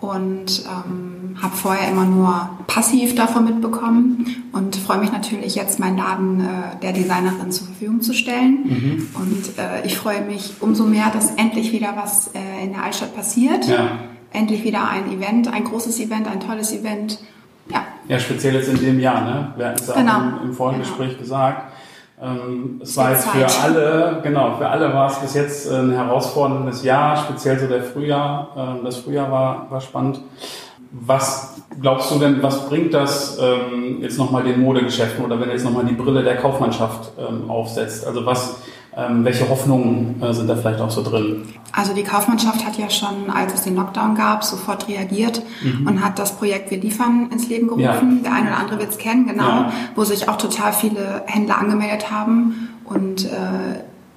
und 0.00 0.62
ähm, 0.66 1.36
habe 1.42 1.56
vorher 1.56 1.90
immer 1.90 2.04
nur 2.04 2.50
passiv 2.66 3.14
davon 3.14 3.44
mitbekommen 3.46 4.44
und 4.52 4.76
freue 4.76 4.98
mich 4.98 5.10
natürlich 5.12 5.54
jetzt, 5.54 5.78
meinen 5.80 5.96
Laden 5.96 6.40
äh, 6.40 6.44
der 6.82 6.92
Designerin 6.92 7.50
zur 7.50 7.66
Verfügung 7.66 8.00
zu 8.02 8.12
stellen. 8.14 9.08
Und 9.14 9.58
äh, 9.58 9.84
ich 9.86 9.96
freue 9.96 10.22
mich 10.24 10.54
umso 10.60 10.84
mehr, 10.84 11.10
dass 11.10 11.30
endlich 11.36 11.72
wieder 11.72 11.94
was 11.96 12.28
äh, 12.34 12.64
in 12.64 12.72
der 12.74 12.84
Altstadt 12.84 13.16
passiert. 13.16 13.66
Ja. 13.66 13.92
Endlich 14.32 14.62
wieder 14.62 14.88
ein 14.88 15.10
Event, 15.10 15.52
ein 15.52 15.64
großes 15.64 15.98
Event, 16.00 16.28
ein 16.28 16.40
tolles 16.40 16.72
Event. 16.72 17.18
Ja, 17.70 17.84
Ja, 18.08 18.18
speziell 18.18 18.54
jetzt 18.54 18.68
in 18.68 18.78
dem 18.78 19.00
Jahr, 19.00 19.22
ne? 19.24 19.54
Wir 19.56 19.66
hatten 19.68 19.80
es 19.80 19.88
ja 19.88 19.94
Genau. 19.94 20.12
auch 20.12 20.42
im, 20.42 20.48
im 20.50 20.54
Vorgespräch 20.54 21.18
gesagt. 21.18 21.72
Ähm, 22.22 22.80
es 22.82 22.96
war 22.96 23.12
jetzt 23.12 23.28
für 23.28 23.46
alle, 23.62 24.20
genau, 24.22 24.56
für 24.56 24.68
alle 24.68 24.92
war 24.92 25.10
es 25.10 25.18
bis 25.18 25.34
jetzt 25.34 25.70
ein 25.70 25.92
herausforderndes 25.92 26.84
Jahr, 26.84 27.16
speziell 27.16 27.58
so 27.58 27.66
der 27.66 27.82
Frühjahr. 27.82 28.48
Ähm, 28.56 28.84
das 28.84 28.96
Frühjahr 28.96 29.30
war, 29.30 29.70
war 29.70 29.80
spannend. 29.80 30.20
Was 30.92 31.62
glaubst 31.80 32.10
du 32.10 32.18
denn, 32.18 32.42
was 32.42 32.68
bringt 32.68 32.92
das 32.92 33.38
ähm, 33.40 34.02
jetzt 34.02 34.18
nochmal 34.18 34.42
den 34.42 34.60
Modegeschäften 34.60 35.24
oder 35.24 35.40
wenn 35.40 35.48
du 35.48 35.54
jetzt 35.54 35.64
nochmal 35.64 35.84
die 35.84 35.94
Brille 35.94 36.22
der 36.22 36.36
Kaufmannschaft 36.36 37.12
ähm, 37.18 37.48
aufsetzt? 37.48 38.06
Also 38.06 38.26
was, 38.26 38.60
ähm, 38.96 39.24
welche 39.24 39.48
Hoffnungen 39.48 40.20
äh, 40.22 40.32
sind 40.32 40.48
da 40.48 40.56
vielleicht 40.56 40.80
auch 40.80 40.90
so 40.90 41.02
drin? 41.02 41.42
Also 41.72 41.94
die 41.94 42.02
Kaufmannschaft 42.02 42.66
hat 42.66 42.76
ja 42.76 42.90
schon, 42.90 43.30
als 43.32 43.54
es 43.54 43.62
den 43.62 43.76
Lockdown 43.76 44.16
gab, 44.16 44.42
sofort 44.42 44.88
reagiert 44.88 45.40
und 45.86 46.04
hat 46.04 46.18
das 46.18 46.36
Projekt 46.36 46.70
Wir 46.72 46.78
liefern 46.80 47.28
ins 47.30 47.48
Leben 47.48 47.68
gerufen. 47.68 47.84
Ja. 47.84 48.00
Der 48.24 48.32
eine 48.32 48.48
oder 48.48 48.56
andere 48.58 48.78
wird 48.80 48.90
es 48.90 48.98
kennen, 48.98 49.26
genau, 49.28 49.46
Ja. 49.46 49.72
wo 49.94 50.02
sich 50.02 50.28
auch 50.28 50.36
total 50.36 50.72
viele 50.72 51.22
Händler 51.26 51.58
angemeldet 51.58 52.10
haben 52.10 52.70
und 52.84 53.24
äh, 53.26 53.28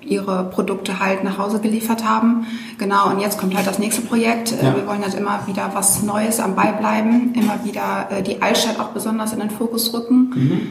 ihre 0.01 0.45
Produkte 0.45 0.99
halt 0.99 1.23
nach 1.23 1.37
Hause 1.37 1.59
geliefert 1.61 2.03
haben. 2.03 2.47
Genau, 2.79 3.09
und 3.11 3.19
jetzt 3.19 3.37
kommt 3.39 3.55
halt 3.55 3.67
das 3.67 3.77
nächste 3.79 4.01
Projekt. 4.01 4.51
Äh, 4.51 4.65
Ja. 4.65 4.75
Wir 4.75 4.87
wollen 4.87 5.01
halt 5.03 5.13
immer 5.13 5.41
wieder 5.45 5.69
was 5.75 6.01
Neues 6.01 6.39
am 6.39 6.55
Ball 6.55 6.73
bleiben, 6.73 7.33
immer 7.35 7.63
wieder 7.63 8.07
äh, 8.09 8.23
die 8.23 8.41
Altstadt 8.41 8.79
auch 8.79 8.89
besonders 8.89 9.31
in 9.31 9.39
den 9.39 9.51
Fokus 9.51 9.93
rücken. 9.93 10.31
Mhm. 10.35 10.61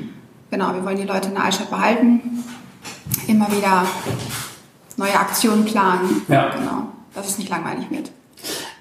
Genau, 0.50 0.74
wir 0.74 0.84
wollen 0.84 0.96
die 0.98 1.04
Leute 1.06 1.28
in 1.28 1.34
der 1.34 1.44
Altstadt 1.44 1.70
behalten, 1.70 2.20
immer 3.28 3.50
wieder 3.52 3.84
neue 4.96 5.18
Aktionen 5.18 5.64
planen. 5.64 6.22
Ja. 6.28 6.50
Genau, 6.50 6.86
dass 7.14 7.28
es 7.28 7.38
nicht 7.38 7.50
langweilig 7.50 7.90
wird. 7.90 8.10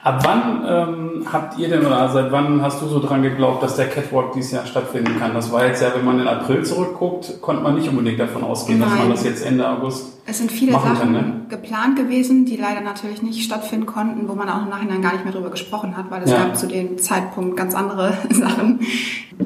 Ab 0.04 0.24
wann 0.26 0.64
ähm, 0.68 1.28
habt 1.32 1.60
ihr 1.60 1.70
denn 1.70 1.86
oder 1.86 2.10
seit 2.10 2.32
wann 2.32 2.64
hast 2.64 2.82
du 2.82 2.88
so 2.88 3.00
dran 3.00 3.22
geglaubt, 3.22 3.62
dass 3.62 3.76
der 3.76 3.88
Catwalk 3.88 4.34
dieses 4.34 4.52
Jahr 4.52 4.66
stattfinden 4.66 5.20
kann? 5.20 5.36
Das 5.36 5.52
war 5.52 5.64
jetzt 5.68 5.80
ja, 5.84 5.90
wenn 5.96 6.04
man 6.04 6.20
in 6.20 6.28
April 6.28 6.66
zurückguckt, 6.66 7.40
konnte 7.40 7.62
man 7.62 7.76
nicht 7.76 7.88
unbedingt 7.88 8.20
davon 8.20 8.44
ausgehen, 8.44 8.80
dass 8.80 8.90
man 8.90 8.98
Nein. 9.00 9.10
das 9.12 9.24
jetzt 9.24 9.46
Ende 9.46 9.70
August. 9.70 10.08
Es 10.26 10.40
sind 10.40 10.52
viele 10.52 10.72
Sachen 10.72 10.98
kann, 10.98 11.12
ne? 11.12 11.42
geplant 11.50 11.98
gewesen, 11.98 12.46
die 12.46 12.56
leider 12.58 12.82
natürlich 12.82 13.22
nicht 13.22 13.44
stattfinden 13.44 13.86
konnten, 13.86 14.28
wo 14.28 14.34
man 14.34 14.50
auch 14.50 14.64
im 14.64 14.70
Nachhinein 14.70 15.04
gar 15.04 15.14
nicht 15.14 15.24
mehr 15.24 15.34
drüber 15.34 15.52
gesprochen 15.52 15.96
hat, 15.96 16.10
weil 16.10 16.24
es 16.24 16.32
Ja. 16.32 16.46
gab 16.46 16.58
zu 16.58 16.68
dem 16.68 16.98
Zeitpunkt 16.98 17.56
ganz 17.56 17.76
andere 17.76 18.18
Sachen. 18.32 18.80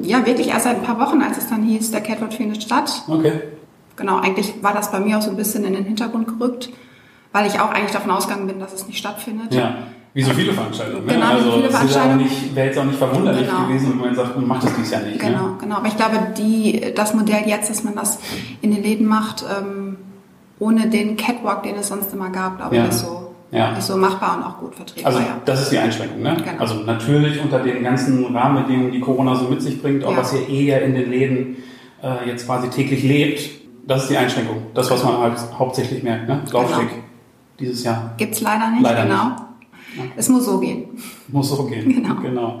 Ja, 0.00 0.24
wirklich 0.24 0.48
erst 0.48 0.64
seit 0.64 0.76
ein 0.76 0.82
paar 0.84 0.98
Wochen, 0.98 1.20
als 1.20 1.36
es 1.36 1.48
dann 1.50 1.64
hieß, 1.64 1.90
der 1.90 2.00
Catwalk 2.00 2.32
findet 2.32 2.62
statt. 2.62 3.02
Okay. 3.08 3.42
Genau, 3.96 4.18
eigentlich 4.18 4.54
war 4.62 4.72
das 4.74 4.90
bei 4.92 5.00
mir 5.00 5.18
auch 5.18 5.22
so 5.22 5.30
ein 5.30 5.36
bisschen 5.36 5.64
in 5.64 5.72
den 5.72 5.84
Hintergrund 5.84 6.26
gerückt, 6.28 6.70
weil 7.32 7.46
ich 7.46 7.58
auch 7.60 7.70
eigentlich 7.70 7.92
davon 7.92 8.10
ausgegangen 8.10 8.46
bin, 8.46 8.60
dass 8.60 8.72
es 8.72 8.86
nicht 8.86 8.98
stattfindet. 8.98 9.52
Ja. 9.54 9.74
Wie 10.14 10.22
so 10.22 10.32
viele 10.32 10.52
Veranstaltungen. 10.54 11.04
Ne? 11.04 11.12
Genau, 11.12 11.26
wie 11.26 11.30
also 11.32 11.50
viele 11.50 11.60
ja 11.62 11.66
auch 11.68 11.72
Veranstaltungen. 11.72 12.30
wäre 12.54 12.66
jetzt 12.68 12.78
auch 12.78 12.84
nicht 12.84 12.98
verwunderlich 12.98 13.46
Genau. 13.48 13.66
gewesen, 13.66 13.90
wenn 13.90 13.98
man 13.98 14.14
sagt, 14.14 14.36
man 14.36 14.46
macht 14.48 14.62
das 14.64 14.74
dieses 14.76 14.90
Jahr 14.90 15.02
nicht. 15.02 15.18
Genau, 15.20 15.42
Ne? 15.48 15.54
genau. 15.60 15.76
Aber 15.76 15.86
ich 15.88 15.96
glaube, 15.96 16.18
die, 16.38 16.92
das 16.94 17.12
Modell 17.12 17.42
jetzt, 17.46 17.68
dass 17.68 17.84
man 17.84 17.94
das 17.94 18.18
in 18.62 18.74
den 18.74 18.82
Läden 18.82 19.06
macht, 19.06 19.44
ähm, 19.44 19.98
ohne 20.58 20.88
den 20.88 21.18
Catwalk, 21.18 21.64
den 21.64 21.74
es 21.76 21.88
sonst 21.88 22.14
immer 22.14 22.30
gab, 22.30 22.56
glaube 22.56 22.76
Ja. 22.76 22.84
ich, 22.84 22.88
ist 22.88 23.00
so, 23.00 23.34
Ja. 23.50 23.76
ist 23.76 23.86
so 23.88 23.96
machbar 23.98 24.38
und 24.38 24.44
auch 24.44 24.58
gut 24.58 24.74
vertretbar. 24.74 25.12
Also 25.14 25.22
das 25.44 25.62
ist 25.62 25.72
die 25.72 25.78
Einschränkung. 25.78 26.22
Ne? 26.22 26.34
Genau. 26.38 26.60
Also 26.60 26.76
natürlich 26.76 27.38
unter 27.42 27.58
den 27.58 27.82
ganzen 27.82 28.34
Rahmenbedingungen, 28.34 28.92
die 28.92 29.00
Corona 29.00 29.34
so 29.34 29.48
mit 29.48 29.60
sich 29.60 29.82
bringt, 29.82 30.02
auch 30.04 30.12
Ja. 30.12 30.16
was 30.16 30.32
ihr 30.32 30.48
eh 30.48 30.62
ja 30.64 30.78
in 30.78 30.94
den 30.94 31.10
Läden 31.10 31.56
äh, 32.02 32.26
jetzt 32.26 32.46
quasi 32.46 32.68
täglich 32.70 33.02
lebt, 33.02 33.50
das 33.86 34.02
ist 34.02 34.10
die 34.10 34.16
Einschränkung. 34.16 34.62
Das, 34.74 34.90
was 34.90 35.02
man 35.04 35.18
halt 35.18 35.38
hauptsächlich 35.58 36.02
merkt. 36.02 36.28
Ne? 36.28 36.42
Laufsteg 36.52 36.88
dieses 37.58 37.84
Jahr. 37.84 38.14
Gibt's 38.16 38.40
leider 38.40 38.70
nicht, 38.70 38.82
Leider 38.82 39.04
genau. 39.04 39.36
Es 40.16 40.28
muss 40.28 40.44
so 40.44 40.58
gehen. 40.58 40.84
Muss 41.28 41.48
so 41.48 41.64
gehen. 41.64 41.90
Genau. 42.02 42.20
genau. 42.20 42.60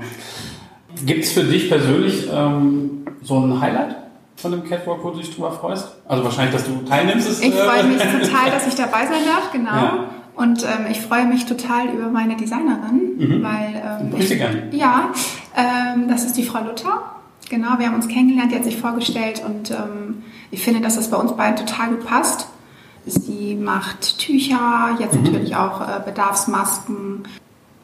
Gibt 1.04 1.24
es 1.24 1.32
für 1.32 1.44
dich 1.44 1.68
persönlich 1.68 2.26
ähm, 2.32 3.04
so 3.22 3.38
ein 3.38 3.60
Highlight 3.60 3.96
von 4.36 4.52
dem 4.52 4.64
Catwalk, 4.64 5.04
wo 5.04 5.10
du 5.10 5.18
dich 5.18 5.34
drüber 5.34 5.52
freust? 5.52 5.88
Also 6.08 6.24
wahrscheinlich, 6.24 6.54
dass 6.54 6.64
du 6.64 6.76
teilnimmst. 6.88 7.28
Ist, 7.28 7.42
Ich 7.44 7.54
äh, 7.54 7.64
freue 7.64 7.84
mich 7.84 7.98
total, 8.22 8.50
dass 8.50 8.66
ich 8.66 8.74
dabei 8.74 9.04
sein 9.06 9.24
darf, 9.26 9.52
genau. 9.52 9.74
Ja. 9.74 10.04
Und 10.36 10.62
ähm, 10.64 10.86
ich 10.90 11.00
freue 11.00 11.26
mich 11.26 11.46
total 11.46 11.88
über 11.88 12.08
meine 12.08 12.36
Designerin, 12.36 13.42
weil 13.42 13.82
ähm, 14.02 14.18
dich 14.18 14.28
gerne. 14.28 14.68
ja, 14.70 15.10
ähm, 15.56 16.08
das 16.08 16.24
ist 16.24 16.36
die 16.36 16.42
Frau 16.44 16.60
Luther. 16.62 17.02
Genau, 17.48 17.78
wir 17.78 17.86
haben 17.86 17.94
uns 17.94 18.08
kennengelernt, 18.08 18.52
die 18.52 18.56
hat 18.56 18.64
sich 18.64 18.76
vorgestellt 18.76 19.42
und 19.46 19.70
ähm, 19.70 20.22
ich 20.50 20.62
finde, 20.62 20.80
dass 20.80 20.96
das 20.96 21.10
bei 21.10 21.16
uns 21.16 21.36
beiden 21.36 21.56
total 21.56 21.90
gut 21.90 22.06
passt. 22.06 22.48
Sie 23.04 23.54
macht 23.54 24.18
Tücher, 24.18 24.96
jetzt 24.98 25.14
natürlich 25.14 25.54
auch 25.54 25.80
äh, 25.80 26.00
Bedarfsmasken, 26.04 27.22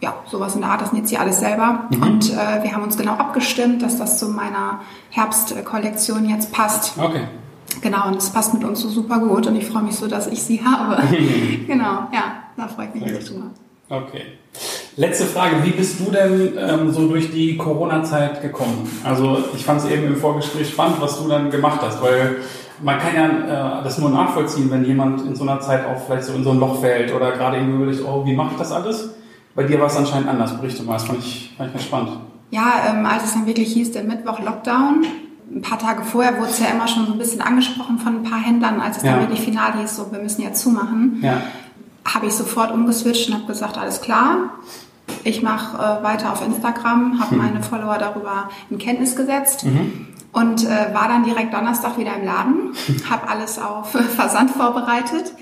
ja, 0.00 0.14
sowas 0.28 0.57
in 0.57 0.62
der 0.62 0.71
Art, 0.71 0.81
das 0.81 0.92
näht 0.92 1.07
sie 1.07 1.16
alles 1.16 1.38
selber. 1.38 1.88
Und 1.92 2.33
äh, 2.33 2.62
wir 2.62 2.73
haben 2.75 2.83
uns 2.83 2.97
genau 2.97 3.12
abgestimmt, 3.12 3.83
dass 3.83 3.99
das 3.99 4.19
zu 4.19 4.28
meiner 4.28 4.81
Herbstkollektion 5.11 6.28
jetzt 6.28 6.52
passt. 6.52 6.99
Okay. 6.99 7.28
Genau, 7.81 8.09
und 8.09 8.16
es 8.16 8.31
passt 8.31 8.52
mit 8.52 8.64
uns 8.64 8.81
so 8.81 8.88
super 8.88 9.19
gut 9.21 9.47
und 9.47 9.57
ich 9.57 9.66
freue 9.66 9.85
mich 9.85 9.97
so, 9.97 10.09
dass 10.09 10.26
ich 10.26 10.42
sie 10.42 10.64
habe. 10.64 11.02
genau, 11.66 12.09
ja, 12.12 12.42
da 12.57 12.69
freue 12.69 12.88
ich 12.88 12.95
mich 12.95 13.04
richtig 13.04 13.28
drüber. 13.28 13.47
Okay. 13.92 14.22
Letzte 14.96 15.25
Frage, 15.26 15.56
wie 15.64 15.70
bist 15.70 16.00
du 16.00 16.11
denn 16.11 16.52
ähm, 16.58 16.90
so 16.92 17.06
durch 17.08 17.30
die 17.30 17.58
Corona-Zeit 17.58 18.40
gekommen? 18.40 18.88
Also 19.04 19.38
ich 19.54 19.64
fand 19.64 19.80
es 19.80 19.90
eben 19.90 20.06
im 20.06 20.16
Vorgespräch 20.16 20.70
spannend, 20.70 20.96
was 21.00 21.18
du 21.22 21.28
dann 21.28 21.50
gemacht 21.50 21.80
hast, 21.82 22.00
weil 22.02 22.37
man 22.82 22.99
kann 22.99 23.14
ja 23.14 23.80
äh, 23.80 23.84
das 23.84 23.99
nur 23.99 24.08
nachvollziehen, 24.08 24.70
wenn 24.70 24.84
jemand 24.84 25.20
in 25.26 25.37
so 25.37 25.42
einer 25.44 25.61
Zeit 25.61 25.84
auch 25.87 26.00
vielleicht 26.06 26.25
so 26.25 26.32
in 26.32 26.42
so 26.42 26.52
ein 26.52 26.58
Loch 26.58 26.80
fällt 26.80 27.14
oder 27.14 27.32
gerade 27.32 27.58
irgendwie 27.58 27.82
überlegt, 27.82 28.02
oh, 28.06 28.25
wie 28.25 28.34
mache 28.34 28.52
ich 28.52 28.58
das 28.58 28.72
alles? 28.72 29.11
Bei 29.54 29.64
dir 29.64 29.78
war 29.78 29.88
es 29.88 29.96
anscheinend 29.96 30.28
anders. 30.28 30.56
Berichte 30.58 30.82
mal, 30.84 30.94
das 30.94 31.04
fand 31.04 31.18
ich, 31.18 31.52
fand 31.58 31.68
ich 31.68 31.75
ganz 31.75 31.84
spannend. 31.84 32.11
Ja, 32.50 32.72
ähm, 32.90 33.04
als 33.04 33.25
es 33.25 33.34
dann 33.34 33.46
wirklich 33.46 33.72
hieß, 33.75 33.92
der 33.92 34.04
Mittwoch 34.04 34.40
Lockdown, 34.40 35.04
ein 35.54 35.61
paar 35.61 35.78
Tage 35.78 36.02
vorher 36.02 36.38
wurde 36.38 36.49
es 36.50 36.58
ja 36.61 36.66
immer 36.75 36.88
schon 36.88 37.06
so 37.06 37.12
ein 37.12 37.18
bisschen 37.18 37.42
angesprochen 37.42 37.99
von 37.99 38.16
ein 38.16 38.22
paar 38.22 38.40
Händlern, 38.40 38.80
als 38.80 38.96
es 38.99 39.02
Ja. 39.02 39.12
dann 39.12 39.20
wirklich 39.20 39.40
final 39.40 39.78
hieß, 39.78 39.96
so 39.96 40.11
wir 40.11 40.18
müssen 40.18 40.40
jetzt 40.42 40.62
zumachen, 40.62 41.18
Ja. 41.22 41.42
Habe 42.04 42.26
ich 42.26 42.35
sofort 42.35 42.73
umgeswitcht 42.73 43.28
und 43.28 43.35
habe 43.35 43.47
gesagt, 43.47 43.78
alles 43.78 44.00
klar. 44.00 44.50
Ich 45.25 45.42
mache 45.42 45.76
äh, 45.76 46.02
weiter 46.02 46.32
auf 46.32 46.44
Instagram, 46.44 47.21
habe 47.21 47.37
meine 47.37 47.62
Follower 47.62 47.99
darüber 47.99 48.49
in 48.71 48.78
Kenntnis 48.78 49.14
gesetzt 49.14 49.64
und 50.32 50.64
äh, 50.64 50.94
war 50.94 51.09
dann 51.09 51.25
direkt 51.25 51.52
Donnerstag 51.52 51.99
wieder 51.99 52.16
im 52.16 52.25
Laden, 52.25 52.73
habe 53.11 53.28
alles 53.28 53.59
auf 53.59 53.94
äh, 53.94 54.02
Versand 54.02 54.50
vorbereitet 54.50 55.32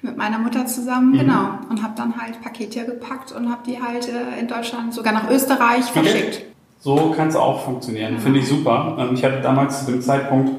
mit 0.00 0.16
meiner 0.16 0.38
Mutter 0.38 0.64
zusammen, 0.66 1.12
genau, 1.18 1.58
und 1.68 1.82
habe 1.82 1.94
dann 1.96 2.16
halt 2.16 2.40
Pakete 2.40 2.84
gepackt 2.84 3.32
und 3.32 3.50
habe 3.50 3.62
die 3.66 3.82
halt 3.82 4.08
äh, 4.08 4.38
in 4.38 4.46
Deutschland, 4.46 4.94
sogar 4.94 5.12
nach 5.12 5.28
Österreich 5.28 5.86
verschickt. 5.86 6.42
So 6.80 7.12
kann 7.16 7.26
es 7.28 7.34
auch 7.34 7.64
funktionieren. 7.64 8.18
Finde 8.18 8.38
ich 8.38 8.48
super. 8.48 8.96
Ähm, 8.98 9.14
Ich 9.14 9.24
hatte 9.24 9.40
damals 9.40 9.84
zu 9.84 9.90
dem 9.90 10.00
Zeitpunkt 10.00 10.52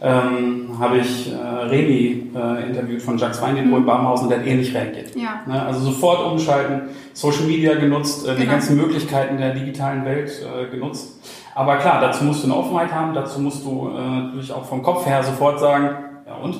ähm, 0.00 0.70
habe 0.78 0.98
ich 0.98 1.32
äh, 1.32 1.36
Remy 1.36 2.32
äh, 2.34 2.68
interviewt 2.68 3.02
von 3.02 3.16
Jacques 3.16 3.40
Weindepot 3.40 3.70
mhm. 3.70 3.76
in 3.76 3.86
Babenhausen, 3.86 4.28
der 4.28 4.38
hat 4.40 4.46
ähnlich 4.46 4.74
reagiert. 4.74 5.14
Ja. 5.16 5.40
Ne? 5.46 5.62
Also 5.62 5.80
sofort 5.80 6.30
umschalten, 6.30 6.88
Social 7.12 7.44
Media 7.44 7.74
genutzt, 7.74 8.24
äh, 8.24 8.28
genau. 8.28 8.40
die 8.40 8.46
ganzen 8.46 8.76
Möglichkeiten 8.76 9.38
der 9.38 9.54
digitalen 9.54 10.04
Welt 10.04 10.30
äh, 10.42 10.70
genutzt. 10.70 11.20
Aber 11.54 11.76
klar, 11.76 12.00
dazu 12.00 12.24
musst 12.24 12.42
du 12.42 12.48
eine 12.48 12.56
Offenheit 12.56 12.92
haben, 12.92 13.14
dazu 13.14 13.40
musst 13.40 13.64
du 13.64 13.88
äh, 13.88 14.00
natürlich 14.00 14.52
auch 14.52 14.64
vom 14.64 14.82
Kopf 14.82 15.06
her 15.06 15.22
sofort 15.22 15.60
sagen, 15.60 15.90
ja 16.26 16.34
und? 16.36 16.56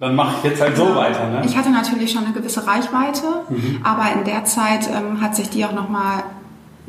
Dann 0.00 0.16
mache 0.16 0.36
ich 0.38 0.44
jetzt 0.50 0.62
halt 0.62 0.78
so 0.78 0.94
weiter. 0.94 1.28
Ne? 1.28 1.42
Ich 1.44 1.54
hatte 1.54 1.68
natürlich 1.68 2.10
schon 2.10 2.24
eine 2.24 2.32
gewisse 2.32 2.66
Reichweite, 2.66 3.22
mhm. 3.50 3.80
aber 3.84 4.06
in 4.18 4.24
der 4.24 4.46
Zeit 4.46 4.88
ähm, 4.88 5.20
hat 5.20 5.36
sich 5.36 5.50
die 5.50 5.62
auch 5.66 5.74
nochmal 5.74 6.22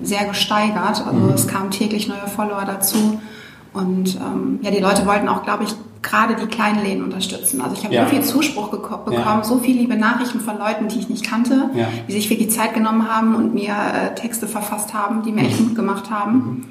sehr 0.02 0.24
gesteigert. 0.26 1.06
Also 1.06 1.12
mhm. 1.12 1.34
es 1.34 1.46
kamen 1.46 1.72
täglich 1.72 2.08
neue 2.08 2.28
Follower 2.34 2.64
dazu. 2.66 3.20
Und 3.74 4.16
ähm, 4.16 4.60
ja, 4.62 4.72
die 4.72 4.80
Leute 4.80 5.06
wollten 5.06 5.28
auch, 5.30 5.44
glaube 5.44 5.64
ich, 5.64 5.74
gerade 6.02 6.36
die 6.36 6.48
kleinen 6.48 6.84
Läden 6.84 7.04
unterstützen. 7.04 7.62
Also 7.62 7.76
ich 7.76 7.84
habe 7.84 7.94
ja. 7.94 8.06
so 8.06 8.10
viel 8.10 8.22
Zuspruch 8.22 8.70
bekommen, 8.70 9.14
ja. 9.14 9.44
so 9.44 9.60
viele 9.60 9.80
liebe 9.80 9.96
Nachrichten 9.96 10.40
von 10.40 10.58
Leuten, 10.58 10.88
die 10.88 11.00
ich 11.00 11.10
nicht 11.10 11.24
kannte, 11.24 11.70
ja. 11.76 11.88
die 12.08 12.12
sich 12.12 12.30
wirklich 12.30 12.50
Zeit 12.50 12.74
genommen 12.74 13.08
haben 13.08 13.36
und 13.36 13.54
mir 13.54 13.72
äh, 13.72 14.16
Texte 14.16 14.48
verfasst 14.48 14.94
haben, 14.94 15.22
die 15.24 15.32
mir 15.32 15.42
echt 15.42 15.60
Mut 15.60 15.76
gemacht 15.76 16.10
haben. 16.10 16.34
Mhm. 16.34 16.66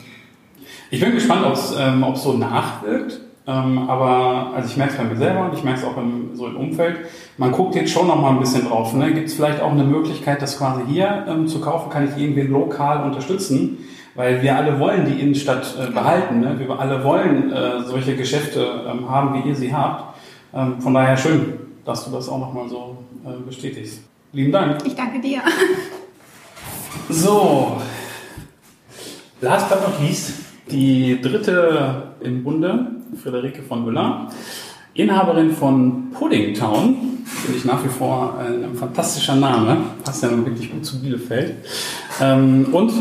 Ich 0.91 1.01
bin 1.01 1.13
gespannt, 1.13 1.47
ob 1.47 1.53
es 1.53 1.75
ähm, 1.79 2.05
so 2.17 2.33
nachwirkt. 2.33 3.21
Ähm, 3.47 3.89
aber 3.89 4.53
also 4.55 4.69
ich 4.69 4.77
merke 4.77 4.93
es 4.93 4.99
bei 4.99 5.05
mir 5.05 5.17
selber 5.17 5.47
und 5.47 5.55
ich 5.55 5.65
merke 5.65 5.81
es 5.81 5.85
auch 5.87 5.97
im, 5.97 6.35
so 6.35 6.47
im 6.47 6.57
Umfeld. 6.57 6.99
Man 7.39 7.53
guckt 7.53 7.75
jetzt 7.75 7.91
schon 7.91 8.07
noch 8.07 8.21
mal 8.21 8.31
ein 8.31 8.41
bisschen 8.41 8.67
drauf. 8.67 8.93
Ne? 8.95 9.13
Gibt 9.13 9.29
es 9.29 9.35
vielleicht 9.35 9.61
auch 9.61 9.71
eine 9.71 9.85
Möglichkeit, 9.85 10.43
das 10.43 10.59
quasi 10.59 10.83
hier 10.89 11.25
ähm, 11.29 11.49
zu 11.49 11.61
kaufen? 11.61 11.91
Kann 11.91 12.05
ich 12.05 12.23
irgendwie 12.23 12.43
lokal 12.43 13.05
unterstützen? 13.05 13.79
Weil 14.21 14.43
wir 14.43 14.55
alle 14.55 14.79
wollen 14.79 15.07
die 15.07 15.19
Innenstadt 15.19 15.75
äh, 15.81 15.91
behalten. 15.91 16.41
Ne? 16.41 16.55
Wir 16.59 16.79
alle 16.79 17.03
wollen 17.03 17.51
äh, 17.51 17.83
solche 17.85 18.15
Geschäfte 18.17 18.85
ähm, 18.87 19.09
haben, 19.09 19.33
wie 19.33 19.49
ihr 19.49 19.57
sie 19.57 19.75
habt. 19.75 20.15
Ähm, 20.53 20.79
von 20.79 20.93
daher 20.93 21.17
schön, 21.17 21.55
dass 21.87 22.05
du 22.05 22.11
das 22.11 22.29
auch 22.29 22.39
noch 22.39 22.53
mal 22.53 22.69
so 22.69 22.99
äh, 23.25 23.31
bestätigst. 23.47 24.03
Lieben 24.35 24.53
Dank. 24.53 24.85
Ich 24.85 24.95
danke 24.95 25.21
dir. 25.21 25.41
So, 27.09 27.81
last 29.41 29.69
but 29.71 29.81
not 29.81 30.01
least, 30.01 30.33
die 30.71 31.21
dritte 31.21 32.13
im 32.21 32.45
Bunde, 32.45 32.87
Friederike 33.21 33.63
von 33.63 33.85
Müller, 33.85 34.29
Inhaberin 34.95 35.51
von 35.51 36.11
Puddingtown, 36.13 37.25
finde 37.25 37.59
ich 37.59 37.65
nach 37.65 37.83
wie 37.83 37.89
vor 37.89 38.39
ein, 38.39 38.75
fantastischer 38.75 39.37
Name, 39.37 39.79
passt 40.05 40.23
ja 40.23 40.31
wirklich 40.31 40.71
gut 40.71 40.85
zu 40.85 41.01
Bielefeld. 41.01 41.55
Ähm, 42.21 42.67
und 42.73 42.93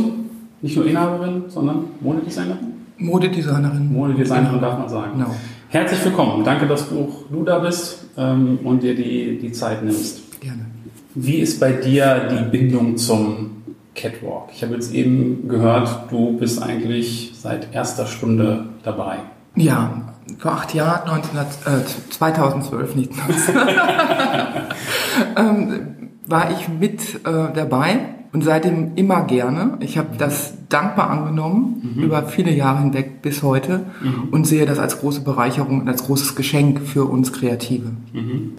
nicht 0.61 0.75
nur 0.75 0.85
Inhaberin, 0.85 1.43
sondern 1.47 1.85
Modedesignerin? 2.01 2.73
Modedesignerin. 2.97 3.93
Modedesignerin 3.93 4.61
darf 4.61 4.77
man 4.77 4.89
sagen. 4.89 5.11
Genau. 5.13 5.35
Herzlich 5.69 6.03
willkommen. 6.03 6.43
Danke, 6.43 6.67
dass 6.67 6.89
du, 6.89 7.13
du 7.31 7.43
da 7.43 7.59
bist 7.59 8.05
ähm, 8.17 8.59
und 8.63 8.83
dir 8.83 8.95
die, 8.95 9.37
die 9.39 9.51
Zeit 9.51 9.83
nimmst. 9.83 10.39
Gerne. 10.41 10.65
Wie 11.15 11.37
ist 11.37 11.59
bei 11.59 11.71
dir 11.73 12.27
die 12.29 12.49
Bindung 12.49 12.97
zum 12.97 13.63
Catwalk? 13.95 14.49
Ich 14.53 14.63
habe 14.63 14.73
jetzt 14.73 14.93
eben 14.93 15.47
gehört, 15.47 16.11
du 16.11 16.37
bist 16.37 16.61
eigentlich 16.61 17.33
seit 17.35 17.73
erster 17.73 18.05
Stunde 18.05 18.65
dabei. 18.83 19.17
Ja, 19.55 20.01
vor 20.37 20.53
acht 20.53 20.73
Jahren, 20.73 21.07
19, 21.07 21.37
äh, 21.39 21.85
2012 22.11 22.95
nicht, 22.95 23.11
ähm, 25.35 25.98
war 26.29 26.51
ich 26.51 26.69
mit 26.69 27.15
äh, 27.25 27.53
dabei 27.53 27.99
und 28.31 28.43
seitdem 28.43 28.91
immer 28.95 29.23
gerne. 29.23 29.77
Ich 29.79 29.97
habe 29.97 30.09
das 30.17 30.53
dankbar 30.69 31.09
angenommen 31.09 31.93
mhm. 31.95 32.03
über 32.03 32.23
viele 32.23 32.51
Jahre 32.51 32.81
hinweg 32.81 33.21
bis 33.21 33.41
heute 33.41 33.85
mhm. 34.01 34.29
und 34.31 34.45
sehe 34.45 34.65
das 34.65 34.77
als 34.77 34.99
große 34.99 35.21
Bereicherung 35.21 35.81
und 35.81 35.87
als 35.87 36.05
großes 36.05 36.35
Geschenk 36.35 36.81
für 36.81 37.05
uns 37.05 37.33
Kreative. 37.33 37.89
Mhm. 38.13 38.53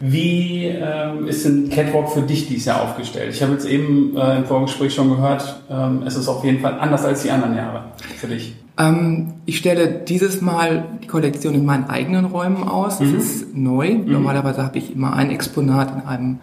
Wie 0.00 0.64
ähm, 0.64 1.28
ist 1.28 1.44
denn 1.44 1.68
Catwalk 1.68 2.08
für 2.08 2.22
dich 2.22 2.48
dieses 2.48 2.64
Jahr 2.64 2.80
aufgestellt? 2.80 3.34
Ich 3.34 3.42
habe 3.42 3.52
jetzt 3.52 3.66
eben 3.66 4.16
äh, 4.16 4.38
im 4.38 4.46
Vorgespräch 4.46 4.94
schon 4.94 5.10
gehört, 5.10 5.60
ähm, 5.70 6.02
es 6.06 6.16
ist 6.16 6.26
auf 6.26 6.42
jeden 6.42 6.60
Fall 6.60 6.80
anders 6.80 7.04
als 7.04 7.22
die 7.22 7.30
anderen 7.30 7.54
Jahre 7.54 7.84
für 8.16 8.28
dich. 8.28 8.54
Ähm, 8.78 9.34
ich 9.44 9.58
stelle 9.58 9.88
dieses 9.88 10.40
Mal 10.40 10.84
die 11.02 11.06
Kollektion 11.06 11.54
in 11.54 11.66
meinen 11.66 11.84
eigenen 11.84 12.24
Räumen 12.24 12.66
aus. 12.66 12.98
Das 12.98 13.08
mhm. 13.08 13.18
ist 13.18 13.54
neu. 13.54 13.90
Mhm. 13.90 14.10
Normalerweise 14.10 14.64
habe 14.64 14.78
ich 14.78 14.94
immer 14.94 15.12
ein 15.12 15.30
Exponat 15.30 15.92
in 15.94 16.08
einem 16.08 16.38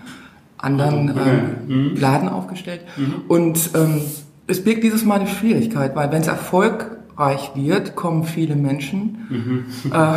anderen 0.58 1.96
äh. 1.96 2.00
Laden 2.00 2.30
aufgestellt. 2.30 2.82
Mhm. 2.98 3.24
Und 3.28 3.70
ähm, 3.76 4.02
es 4.48 4.64
birgt 4.64 4.84
dieses 4.84 5.06
Mal 5.06 5.20
eine 5.20 5.30
Schwierigkeit, 5.30 5.96
weil 5.96 6.12
wenn 6.12 6.22
es 6.22 6.28
erfolgreich 6.28 7.52
wird, 7.56 7.96
kommen 7.96 8.24
viele 8.24 8.56
Menschen, 8.56 9.28
mhm. 9.30 9.92
äh, 9.92 10.16